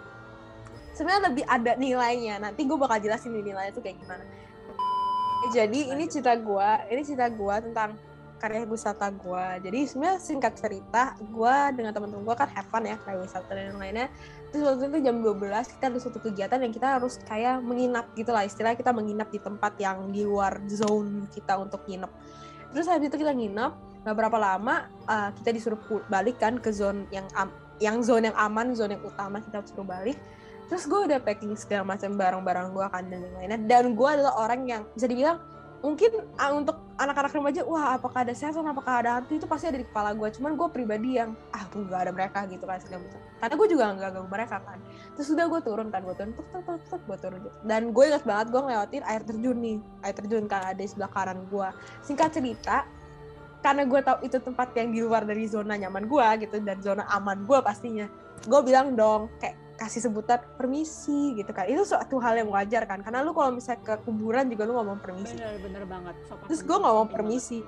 sebenarnya 0.97 1.23
lebih 1.33 1.45
ada 1.49 1.73
nilainya. 1.77 2.41
Nanti 2.41 2.65
gue 2.65 2.79
bakal 2.79 3.01
jelasin 3.01 3.33
nih 3.37 3.53
nilainya 3.53 3.73
tuh 3.75 3.83
kayak 3.85 4.01
gimana. 4.01 4.25
Jadi 5.51 5.91
ini 5.91 6.05
cerita 6.07 6.39
gue 6.39 6.69
ini 6.95 7.03
cerita 7.03 7.27
gue 7.27 7.57
tentang 7.71 7.99
karya 8.43 8.67
wisata 8.67 9.07
gue 9.15 9.71
jadi 9.71 9.87
sebenarnya 9.87 10.19
singkat 10.19 10.59
cerita 10.59 11.15
gue 11.23 11.57
dengan 11.79 11.95
teman-teman 11.95 12.27
gue 12.27 12.35
kan 12.35 12.51
have 12.51 12.67
fun 12.75 12.83
ya 12.83 12.99
karya 12.99 13.23
wisata 13.23 13.55
dan 13.55 13.79
lainnya 13.79 14.11
terus 14.51 14.67
waktu 14.67 14.91
itu 14.91 14.99
jam 15.07 15.23
12 15.23 15.47
kita 15.79 15.85
ada 15.87 15.99
suatu 16.03 16.19
kegiatan 16.19 16.59
yang 16.59 16.75
kita 16.75 16.99
harus 16.99 17.23
kayak 17.23 17.63
menginap 17.63 18.11
gitu 18.19 18.35
lah. 18.35 18.43
Istilahnya 18.43 18.77
kita 18.77 18.91
menginap 18.91 19.31
di 19.31 19.39
tempat 19.39 19.79
yang 19.79 20.11
di 20.11 20.27
luar 20.27 20.59
zone 20.69 21.31
kita 21.31 21.57
untuk 21.57 21.87
nginep. 21.87 22.11
Terus 22.75 22.87
habis 22.91 23.09
itu 23.09 23.17
kita 23.17 23.33
nginep 23.33 23.73
nggak 24.03 24.17
berapa 24.19 24.37
lama 24.37 24.91
uh, 25.07 25.31
kita 25.41 25.55
disuruh 25.55 25.79
balik 26.11 26.37
kan 26.43 26.59
ke 26.59 26.75
zone 26.75 27.07
yang 27.15 27.25
yang 27.79 28.03
zone 28.03 28.29
yang 28.29 28.37
aman 28.37 28.75
zone 28.75 28.99
yang 28.99 29.03
utama 29.07 29.39
kita 29.39 29.63
suruh 29.65 29.87
balik 29.87 30.19
terus 30.73 30.89
gue 30.89 31.01
udah 31.05 31.21
packing 31.21 31.53
segala 31.53 31.85
macam 31.85 32.17
barang-barang 32.17 32.73
gue 32.73 32.87
kan 32.89 33.05
dan 33.13 33.21
lainnya 33.37 33.61
dan 33.69 33.93
gue 33.93 34.09
adalah 34.09 34.41
orang 34.41 34.65
yang 34.65 34.83
bisa 34.97 35.05
dibilang 35.05 35.37
mungkin 35.85 36.25
ah, 36.41 36.57
untuk 36.57 36.81
anak-anak 36.97 37.29
remaja 37.29 37.61
wah 37.69 38.01
apakah 38.01 38.25
ada 38.25 38.33
setan 38.33 38.65
apakah 38.65 39.05
ada 39.05 39.21
hantu 39.21 39.37
itu 39.37 39.45
pasti 39.45 39.69
ada 39.69 39.77
di 39.77 39.85
kepala 39.85 40.17
gue 40.17 40.33
cuman 40.33 40.57
gue 40.57 40.69
pribadi 40.73 41.21
yang 41.21 41.37
ah 41.53 41.69
nggak 41.69 42.01
ada 42.09 42.13
mereka 42.17 42.49
gitu 42.49 42.65
kan 42.65 42.81
segala 42.81 43.05
macam 43.05 43.21
karena 43.21 43.55
gue 43.59 43.69
juga 43.75 43.85
nggak 43.91 44.11
ganggu 44.15 44.31
mereka 44.31 44.57
kan. 44.63 44.79
Terus 45.19 45.29
udah 45.35 45.47
gue 45.51 45.61
turun 45.67 45.89
kan 45.91 46.01
gue 46.07 46.15
turun 46.15 46.33
tuk 46.39 46.47
tuk 46.55 46.63
tuk 46.63 46.83
tuk 46.87 47.03
gue 47.11 47.19
turun 47.19 47.39
gitu. 47.43 47.57
dan 47.67 47.83
gue 47.91 48.05
ingat 48.07 48.23
banget 48.23 48.47
gue 48.55 48.61
ngelewatin 48.63 49.03
air 49.03 49.23
terjun 49.27 49.59
nih 49.59 49.79
air 50.07 50.15
terjun 50.15 50.45
kan 50.47 50.61
ada 50.63 50.79
di 50.79 50.87
sebelah 50.87 51.11
kanan 51.11 51.45
gue 51.51 51.69
singkat 52.07 52.31
cerita 52.31 52.87
karena 53.67 53.83
gue 53.83 54.01
tahu 54.01 54.19
itu 54.25 54.39
tempat 54.39 54.69
yang 54.79 54.89
di 54.95 55.01
luar 55.03 55.27
dari 55.27 55.45
zona 55.51 55.75
nyaman 55.75 56.07
gue 56.07 56.27
gitu 56.47 56.57
dan 56.63 56.79
zona 56.81 57.03
aman 57.11 57.43
gue 57.43 57.59
pastinya 57.61 58.07
gue 58.47 58.61
bilang 58.63 58.95
dong 58.95 59.27
kayak 59.43 59.62
kasih 59.83 60.01
sebutan 60.07 60.39
permisi 60.55 61.35
gitu 61.35 61.51
kan. 61.51 61.67
Itu 61.67 61.83
suatu 61.83 62.23
hal 62.23 62.39
yang 62.39 62.49
wajar 62.55 62.87
kan 62.87 63.03
karena 63.03 63.27
lu 63.27 63.35
kalau 63.35 63.51
misalnya 63.51 63.83
ke 63.83 63.95
kuburan 64.07 64.47
juga 64.47 64.63
lu 64.71 64.79
ngomong 64.79 65.03
permisi. 65.03 65.35
Bener 65.35 65.59
bener 65.59 65.85
banget. 65.91 66.15
Sopan 66.31 66.47
terus 66.47 66.63
gue 66.63 66.79
ngomong 66.79 67.09
permisi. 67.11 67.59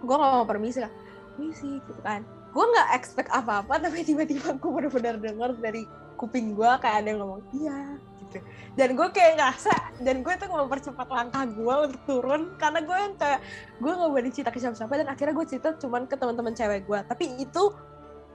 Gue 0.00 0.16
ngomong 0.16 0.48
permisi 0.48 0.78
lah. 0.80 0.92
Permisi 1.36 1.70
gitu 1.84 2.00
kan. 2.00 2.24
Gue 2.56 2.64
nggak 2.64 2.88
expect 2.96 3.28
apa-apa 3.28 3.76
tapi 3.76 4.00
tiba-tiba 4.00 4.56
gue 4.56 4.70
benar-benar 4.72 5.20
denger 5.20 5.50
dari 5.60 5.84
kuping 6.16 6.56
gue 6.56 6.70
kayak 6.80 7.04
ada 7.04 7.08
yang 7.12 7.20
ngomong 7.20 7.44
iya 7.52 8.00
gitu. 8.24 8.38
Dan 8.76 8.96
gue 8.96 9.08
kayak 9.12 9.32
ngerasa 9.36 9.74
dan 10.00 10.16
gue 10.24 10.34
tuh 10.40 10.48
mempercepat 10.48 11.08
langkah 11.08 11.44
gue 11.44 11.74
untuk 11.88 12.02
turun 12.08 12.56
karena 12.56 12.80
gue 12.80 12.96
yang 12.96 13.14
kayak 13.20 13.40
gue 13.80 13.92
nggak 13.92 14.10
boleh 14.12 14.32
cerita 14.32 14.50
ke 14.52 14.58
siapa-siapa 14.60 14.94
dan 15.04 15.08
akhirnya 15.12 15.34
gue 15.36 15.46
cerita 15.48 15.68
cuman 15.76 16.08
ke 16.08 16.16
teman-teman 16.16 16.52
cewek 16.56 16.88
gue 16.88 17.00
tapi 17.04 17.24
itu 17.40 17.62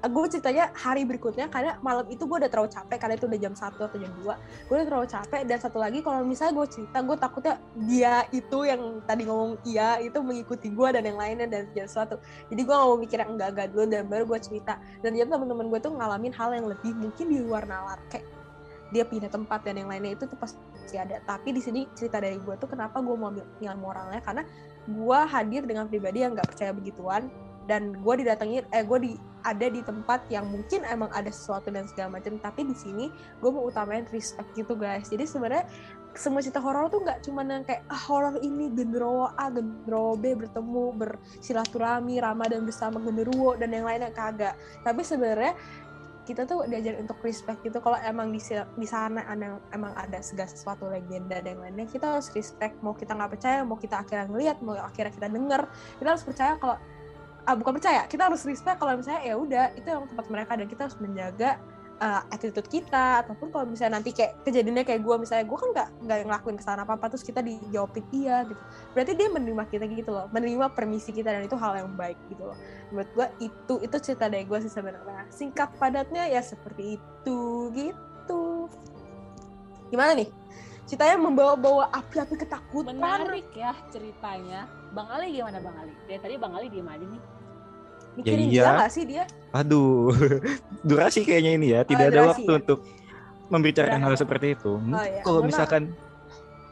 gue 0.01 0.25
ceritanya 0.33 0.73
hari 0.73 1.05
berikutnya 1.05 1.45
karena 1.53 1.77
malam 1.85 2.09
itu 2.09 2.25
gue 2.25 2.37
udah 2.41 2.49
terlalu 2.49 2.73
capek 2.73 2.97
karena 2.97 3.15
itu 3.17 3.25
udah 3.29 3.39
jam 3.39 3.53
1 3.53 3.77
atau 3.77 3.97
jam 4.01 4.11
2 4.17 4.69
gue 4.69 4.75
udah 4.75 4.87
terlalu 4.87 5.07
capek 5.09 5.41
dan 5.45 5.57
satu 5.61 5.77
lagi 5.77 5.99
kalau 6.01 6.25
misalnya 6.25 6.53
gue 6.57 6.67
cerita 6.69 6.97
gue 7.05 7.17
takutnya 7.17 7.55
dia 7.85 8.25
itu 8.33 8.59
yang 8.65 9.03
tadi 9.05 9.29
ngomong 9.29 9.61
iya 9.65 10.01
itu 10.01 10.17
mengikuti 10.23 10.71
gue 10.71 10.87
dan 10.89 11.03
yang 11.05 11.19
lainnya 11.19 11.47
dan 11.47 11.67
jadi 11.71 11.87
sesuatu. 11.87 12.17
Jadi 12.49 12.61
gue 12.63 12.75
gak 12.75 12.87
mau 12.87 12.97
mikir 12.97 13.17
yang 13.19 13.31
enggak-enggak 13.35 13.67
dulu 13.71 13.83
dan 13.89 14.03
baru 14.07 14.23
gue 14.25 14.39
cerita. 14.39 14.73
Dan 15.03 15.13
ternyata 15.13 15.37
teman-teman 15.37 15.65
gue 15.69 15.79
tuh 15.83 15.93
ngalamin 15.93 16.33
hal 16.33 16.49
yang 16.55 16.65
lebih 16.71 16.91
mungkin 16.95 17.25
di 17.27 17.37
luar 17.43 17.63
nalar. 17.67 17.99
Kayak 18.07 18.25
dia 18.91 19.03
pindah 19.07 19.31
tempat 19.31 19.59
dan 19.63 19.79
yang 19.79 19.89
lainnya 19.91 20.15
itu 20.15 20.23
tuh 20.27 20.39
pasti 20.39 20.95
ada. 20.95 21.19
Tapi 21.23 21.55
di 21.55 21.61
sini 21.63 21.87
cerita 21.95 22.19
dari 22.19 22.39
gue 22.39 22.55
tuh 22.59 22.67
kenapa 22.67 22.99
gue 22.99 23.15
mau 23.15 23.31
ambil 23.31 23.45
moralnya 23.79 24.19
karena 24.23 24.43
gue 24.87 25.19
hadir 25.29 25.63
dengan 25.63 25.85
pribadi 25.85 26.25
yang 26.25 26.33
nggak 26.33 26.49
percaya 26.51 26.71
begituan 26.73 27.29
dan 27.69 27.93
gue 28.01 28.13
didatengin 28.25 28.65
eh 28.73 28.83
gue 28.85 28.99
di 29.01 29.11
ada 29.41 29.67
di 29.69 29.81
tempat 29.81 30.25
yang 30.29 30.45
mungkin 30.49 30.85
emang 30.85 31.09
ada 31.13 31.29
sesuatu 31.33 31.73
dan 31.73 31.89
segala 31.89 32.21
macam 32.21 32.37
tapi 32.37 32.65
di 32.65 32.77
sini 32.77 33.09
gue 33.41 33.49
mau 33.49 33.65
utamain 33.65 34.05
respect 34.13 34.49
gitu 34.53 34.77
guys. 34.77 35.09
Jadi 35.09 35.25
sebenarnya 35.25 35.65
semua 36.11 36.43
cerita 36.43 36.59
horor 36.59 36.91
tuh 36.91 37.01
nggak 37.07 37.23
cuma 37.23 37.41
yang 37.47 37.63
kayak 37.63 37.87
ah, 37.87 38.01
horor 38.09 38.35
ini 38.43 38.67
genderuwo 38.75 39.31
A 39.39 39.47
genderuwo 39.47 40.19
B 40.19 40.35
bertemu 40.35 40.83
bersilaturahmi 40.99 42.19
ramadan 42.19 42.67
bersama 42.67 42.99
genderuwo 42.99 43.55
dan 43.55 43.71
yang 43.71 43.87
lainnya 43.87 44.11
kagak. 44.11 44.59
Tapi 44.83 45.01
sebenarnya 45.01 45.55
kita 46.21 46.45
tuh 46.45 46.63
diajarin 46.69 47.01
untuk 47.07 47.17
respect 47.25 47.65
gitu. 47.65 47.81
Kalau 47.81 47.97
emang 48.05 48.29
di, 48.29 48.39
di 48.77 48.87
sana 48.87 49.25
ada 49.25 49.57
emang 49.73 49.91
ada 49.97 50.21
segala 50.21 50.51
sesuatu 50.51 50.85
legenda 50.91 51.41
dan 51.41 51.57
lainnya 51.63 51.87
kita 51.87 52.19
harus 52.19 52.29
respect. 52.35 52.75
Mau 52.83 52.93
kita 52.93 53.15
nggak 53.15 53.31
percaya 53.31 53.63
mau 53.63 53.79
kita 53.79 54.03
akhirnya 54.03 54.27
ngelihat 54.29 54.57
mau 54.61 54.75
akhirnya 54.77 55.15
kita 55.15 55.27
denger 55.31 55.61
kita 55.97 56.09
harus 56.11 56.25
percaya 56.27 56.53
kalau 56.59 56.77
ah, 57.47 57.55
bukan 57.57 57.77
percaya 57.77 58.05
kita 58.05 58.29
harus 58.29 58.41
respect 58.45 58.77
kalau 58.77 58.97
misalnya 58.97 59.21
ya 59.25 59.35
udah 59.37 59.65
itu 59.73 59.87
yang 59.87 60.05
tempat 60.09 60.25
mereka 60.29 60.51
dan 60.57 60.67
kita 60.69 60.81
harus 60.89 60.97
menjaga 61.01 61.57
uh, 62.01 62.21
attitude 62.33 62.65
kita 62.67 63.21
ataupun 63.23 63.53
kalau 63.53 63.65
misalnya 63.69 64.01
nanti 64.01 64.11
kayak 64.11 64.41
kejadiannya 64.41 64.83
kayak 64.83 65.05
gue 65.05 65.15
misalnya 65.21 65.45
gue 65.45 65.57
kan 65.57 65.69
nggak 65.71 65.89
nggak 66.01 66.17
ngelakuin 66.27 66.57
kesalahan 66.57 66.81
apa 66.83 66.93
apa 66.97 67.05
terus 67.13 67.23
kita 67.23 67.39
dijawabin 67.45 68.05
iya 68.11 68.43
gitu. 68.49 68.61
Berarti 68.97 69.11
dia 69.13 69.27
menerima 69.29 69.63
kita 69.69 69.85
gitu 69.85 70.11
loh 70.11 70.25
menerima 70.33 70.65
permisi 70.73 71.13
kita 71.13 71.29
dan 71.29 71.45
itu 71.45 71.55
hal 71.55 71.77
yang 71.77 71.93
baik 71.93 72.17
gitu 72.27 72.43
loh. 72.49 72.57
Menurut 72.89 73.09
gue 73.13 73.27
itu 73.47 73.73
itu 73.85 73.95
cerita 74.01 74.25
dari 74.27 74.43
gue 74.43 74.59
sih 74.65 74.73
sebenarnya. 74.73 75.29
Singkat 75.29 75.77
padatnya 75.77 76.25
ya 76.27 76.41
seperti 76.41 76.97
itu 76.97 77.39
gitu. 77.77 78.67
Gimana 79.93 80.17
nih? 80.17 80.29
Ceritanya 80.91 81.23
membawa-bawa 81.23 81.87
api-api 81.87 82.35
ketakutan. 82.35 82.99
Menarik 82.99 83.47
ya 83.55 83.71
ceritanya. 83.95 84.67
Bang 84.91 85.07
Ali 85.07 85.39
gimana 85.39 85.63
Bang 85.63 85.79
Ali? 85.79 85.95
Dari 86.03 86.19
tadi 86.19 86.35
Bang 86.35 86.51
Ali 86.51 86.67
diem 86.67 86.83
aja 86.83 87.05
nih. 87.07 87.21
Mikirin 88.19 88.43
Ya 88.43 88.43
iya. 88.51 88.51
dia 88.51 88.71
nggak 88.75 88.91
sih 88.91 89.03
dia? 89.07 89.23
Aduh, 89.55 90.11
durasi 90.91 91.23
kayaknya 91.23 91.51
ini 91.55 91.67
ya. 91.71 91.87
Tidak 91.87 92.11
ada 92.11 92.27
durasi 92.27 92.43
waktu 92.43 92.51
ya? 92.51 92.59
untuk 92.59 92.79
membicarakan 93.47 93.99
Udah. 94.03 94.07
hal 94.11 94.15
seperti 94.19 94.47
itu. 94.51 94.71
Mungkin 94.83 95.07
iya. 95.07 95.23
kalau 95.23 95.39
misalkan 95.47 95.95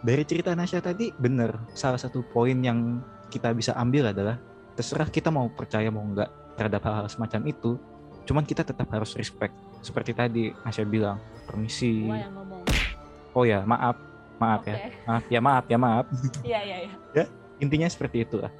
dari 0.03 0.23
cerita 0.27 0.51
Nasya 0.51 0.83
tadi, 0.83 1.15
bener. 1.15 1.55
Salah 1.71 1.95
satu 1.95 2.19
poin 2.19 2.59
yang 2.59 2.99
kita 3.31 3.55
bisa 3.55 3.71
ambil 3.79 4.11
adalah 4.11 4.35
terserah 4.75 5.07
kita 5.07 5.31
mau 5.31 5.47
percaya 5.47 5.87
mau 5.87 6.03
enggak 6.03 6.27
terhadap 6.59 6.83
hal-hal 6.83 7.07
semacam 7.07 7.47
itu. 7.47 7.79
Cuman 8.27 8.43
kita 8.43 8.67
tetap 8.67 8.91
harus 8.91 9.15
respect. 9.15 9.55
Seperti 9.79 10.11
tadi 10.11 10.51
Nasya 10.67 10.83
bilang, 10.83 11.23
permisi. 11.47 12.03
Oh 13.31 13.47
ya, 13.47 13.63
maaf. 13.63 14.08
Maaf 14.39 14.63
Oke. 14.63 14.71
ya. 14.71 14.77
Maaf 15.05 15.25
ya, 15.27 15.39
maaf 15.39 15.65
ya, 15.67 15.77
maaf. 15.77 16.05
Iya 16.47 16.59
iya 16.63 16.77
iya. 16.87 17.23
Intinya 17.59 17.87
seperti 17.91 18.23
itu 18.23 18.39
lah. 18.39 18.51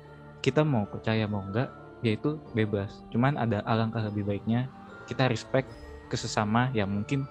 Kita 0.44 0.64
mau 0.68 0.84
percaya 0.84 1.24
mau 1.28 1.40
enggak, 1.44 1.72
yaitu 2.04 2.36
bebas. 2.52 3.04
Cuman 3.12 3.40
ada 3.40 3.64
alangkah 3.64 4.04
lebih 4.04 4.28
baiknya 4.28 4.68
kita 5.08 5.32
respect 5.32 5.72
ke 6.12 6.16
sesama 6.20 6.70
yang 6.76 6.92
mungkin 6.92 7.24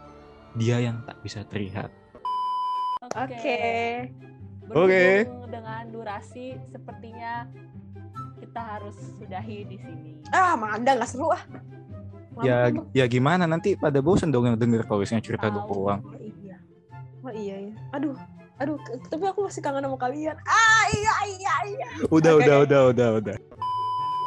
dia 0.56 0.80
yang 0.80 1.04
tak 1.04 1.20
bisa 1.20 1.44
terlihat. 1.46 1.92
Oke. 3.12 3.58
Oke. 4.72 5.24
Berhubung 5.24 5.48
dengan 5.48 5.82
durasi 5.88 6.56
sepertinya 6.72 7.48
kita 8.40 8.60
harus 8.60 8.96
sudahi 9.16 9.64
di 9.64 9.76
sini. 9.80 10.10
Ah, 10.32 10.56
Manda 10.56 10.96
nggak 10.96 11.08
seru 11.08 11.32
ah. 11.32 11.42
Ya 12.38 12.70
ya 12.94 13.04
gimana 13.10 13.50
nanti 13.50 13.74
pada 13.74 13.98
bosan 13.98 14.30
dong 14.30 14.46
yang 14.46 14.54
denger 14.54 14.86
kalau 14.86 15.02
misalnya 15.02 15.24
cerita 15.26 15.50
doang. 15.50 16.00
Oh 16.06 16.14
iya. 16.22 16.56
Oh 17.24 17.32
iya 17.34 17.56
ya. 17.66 17.74
Aduh. 17.98 18.14
Aduh, 18.58 18.78
tapi 19.06 19.22
aku 19.22 19.46
masih 19.46 19.62
kangen 19.62 19.86
sama 19.86 19.98
kalian. 19.98 20.36
Ah, 20.42 20.84
iya 20.90 21.14
iya 21.30 21.54
iya. 21.70 21.88
Udah 22.10 22.34
Oke, 22.34 22.42
udah 22.42 22.56
udah 22.66 22.80
udah 22.90 23.08
udah. 23.22 23.36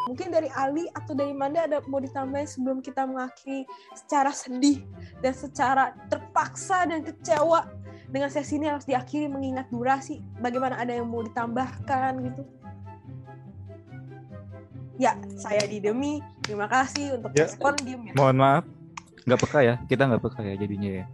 Mungkin 0.08 0.28
dari 0.28 0.52
Ali 0.52 0.88
atau 0.92 1.16
dari 1.16 1.32
Manda 1.32 1.64
ada 1.68 1.80
mau 1.88 2.00
ditambahin 2.00 2.48
sebelum 2.48 2.84
kita 2.84 3.08
mengakhiri 3.08 3.64
secara 3.96 4.32
sedih 4.36 4.84
dan 5.24 5.32
secara 5.32 5.96
terpaksa 6.12 6.84
dan 6.84 7.04
kecewa 7.04 7.64
dengan 8.12 8.28
sesi 8.28 8.60
ini 8.60 8.68
harus 8.68 8.84
diakhiri 8.84 9.32
mengingat 9.32 9.72
durasi. 9.72 10.20
Bagaimana 10.40 10.80
ada 10.80 10.92
yang 10.96 11.08
mau 11.08 11.24
ditambahkan 11.24 12.12
gitu? 12.28 12.44
Ya, 15.00 15.16
saya 15.40 15.64
di 15.66 15.80
Demi. 15.80 16.20
Terima 16.44 16.68
kasih 16.68 17.20
untuk 17.20 17.32
Ya. 17.34 17.48
respon 17.48 17.74
diem 17.80 18.12
ya. 18.12 18.14
Mohon 18.14 18.36
maaf. 18.38 18.64
Nggak 19.24 19.40
peka 19.48 19.60
ya. 19.64 19.76
Kita 19.88 20.04
nggak 20.12 20.22
peka 20.28 20.40
ya 20.44 20.56
jadinya 20.60 20.90
ya. 21.04 21.06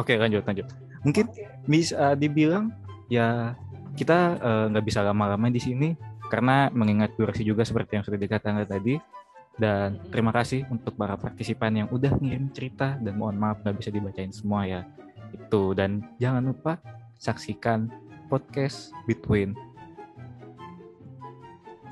Oke 0.00 0.16
lanjut 0.16 0.42
lanjut. 0.48 0.66
Mungkin 1.02 1.30
bisa 1.68 2.14
dibilang 2.18 2.72
ya 3.08 3.54
kita 3.98 4.18
eh, 4.38 4.64
nggak 4.70 4.84
bisa 4.86 5.00
lama-lama 5.02 5.50
di 5.50 5.58
sini 5.58 5.88
karena 6.28 6.68
mengingat 6.70 7.16
durasi 7.16 7.42
juga 7.42 7.64
seperti 7.64 7.98
yang 7.98 8.04
sudah 8.04 8.20
dikatakan 8.20 8.64
tadi. 8.68 8.96
Dan 9.58 9.98
terima 10.14 10.30
kasih 10.30 10.70
untuk 10.70 10.94
para 10.94 11.18
partisipan 11.18 11.74
yang 11.74 11.88
udah 11.90 12.14
ngirim 12.22 12.46
cerita 12.54 12.94
dan 13.02 13.18
mohon 13.18 13.34
maaf 13.34 13.58
nggak 13.66 13.76
bisa 13.82 13.90
dibacain 13.90 14.30
semua 14.30 14.62
ya. 14.62 14.86
Itu 15.34 15.74
dan 15.74 16.06
jangan 16.22 16.46
lupa 16.46 16.78
saksikan 17.18 17.90
podcast 18.30 18.94
Between 19.10 19.58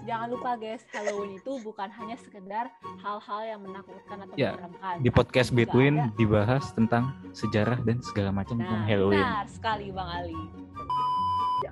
Jangan 0.06 0.28
lupa 0.30 0.54
guys, 0.54 0.86
Halloween 0.94 1.34
itu 1.34 1.58
bukan 1.60 1.90
hanya 1.90 2.14
sekedar 2.16 2.70
hal-hal 3.02 3.40
yang 3.42 3.60
menakutkan 3.60 4.22
atau 4.22 4.34
Ya, 4.38 4.54
menyeramkan. 4.54 4.94
di 5.02 5.10
podcast 5.10 5.50
tapi 5.50 5.66
Between 5.66 5.94
ada- 5.98 6.14
dibahas 6.14 6.64
tentang 6.72 7.04
sejarah 7.32 7.82
dan 7.82 7.98
segala 8.00 8.30
macam 8.30 8.54
tentang 8.54 8.82
Nah, 8.82 8.88
Halloween. 8.88 9.18
benar 9.18 9.46
sekali 9.50 9.90
Bang 9.90 10.06
Ali. 10.06 10.38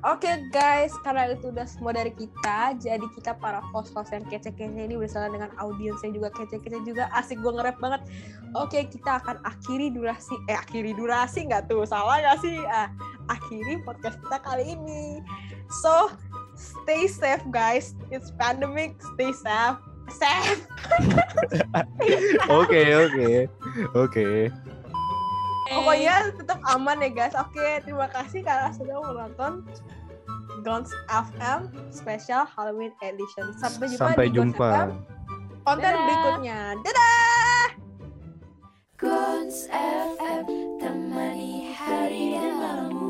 Oke 0.05 0.29
guys, 0.51 0.91
karena 1.01 1.31
itu 1.31 1.49
udah 1.49 1.65
semua 1.65 1.95
dari 1.95 2.11
kita, 2.11 2.75
jadi 2.77 3.07
kita 3.15 3.39
para 3.39 3.63
host-host 3.71 4.11
yang 4.11 4.27
kece-kece 4.27 4.83
ini 4.83 4.99
bersama 4.99 5.31
dengan 5.31 5.49
audiens 5.57 6.03
yang 6.03 6.13
juga 6.13 6.29
kece-kece 6.31 6.83
juga 6.83 7.09
asik 7.15 7.39
gue 7.39 7.49
nge-rap 7.49 7.79
banget. 7.79 8.03
Oke, 8.53 8.85
kita 8.85 9.17
akan 9.17 9.41
akhiri 9.43 9.89
durasi, 9.89 10.35
eh 10.45 10.59
akhiri 10.59 10.93
durasi 10.93 11.47
nggak 11.47 11.71
tuh, 11.71 11.87
salah 11.87 12.19
nggak 12.19 12.37
sih? 12.37 12.59
Ah, 12.67 12.91
akhiri 13.31 13.81
podcast 13.81 14.19
kita 14.19 14.37
kali 14.41 14.75
ini. 14.75 15.23
So, 15.71 16.13
stay 16.57 17.07
safe 17.07 17.45
guys. 17.51 17.95
It's 18.11 18.31
pandemic, 18.35 18.99
stay 19.15 19.31
safe. 19.35 19.79
Safe. 20.05 20.61
Oke, 22.61 22.83
oke. 22.93 23.49
Oke. 23.97 24.53
Pokoknya 25.73 26.29
tetap 26.37 26.61
aman 26.69 27.01
ya 27.01 27.09
guys. 27.09 27.33
Oke, 27.33 27.57
okay, 27.57 27.81
terima 27.81 28.05
kasih 28.13 28.45
karena 28.45 28.69
sudah 28.77 29.01
menonton 29.01 29.65
Gons 30.61 30.93
FM 31.09 31.73
Special 31.89 32.45
Halloween 32.45 32.93
Edition. 33.01 33.57
Sampai 33.57 33.89
jumpa 33.89 34.13
Sampai 34.13 34.27
di 34.29 34.37
jumpa. 34.37 34.69
FM 34.69 34.91
konten 35.65 35.89
Dadah. 35.89 36.05
berikutnya. 36.05 36.61
Dadah. 36.85 37.67
Gons 39.01 39.57
FM 39.73 40.45
temani 40.79 41.73
hari 41.73 42.37
dan 42.37 42.53
malammu. 42.61 43.04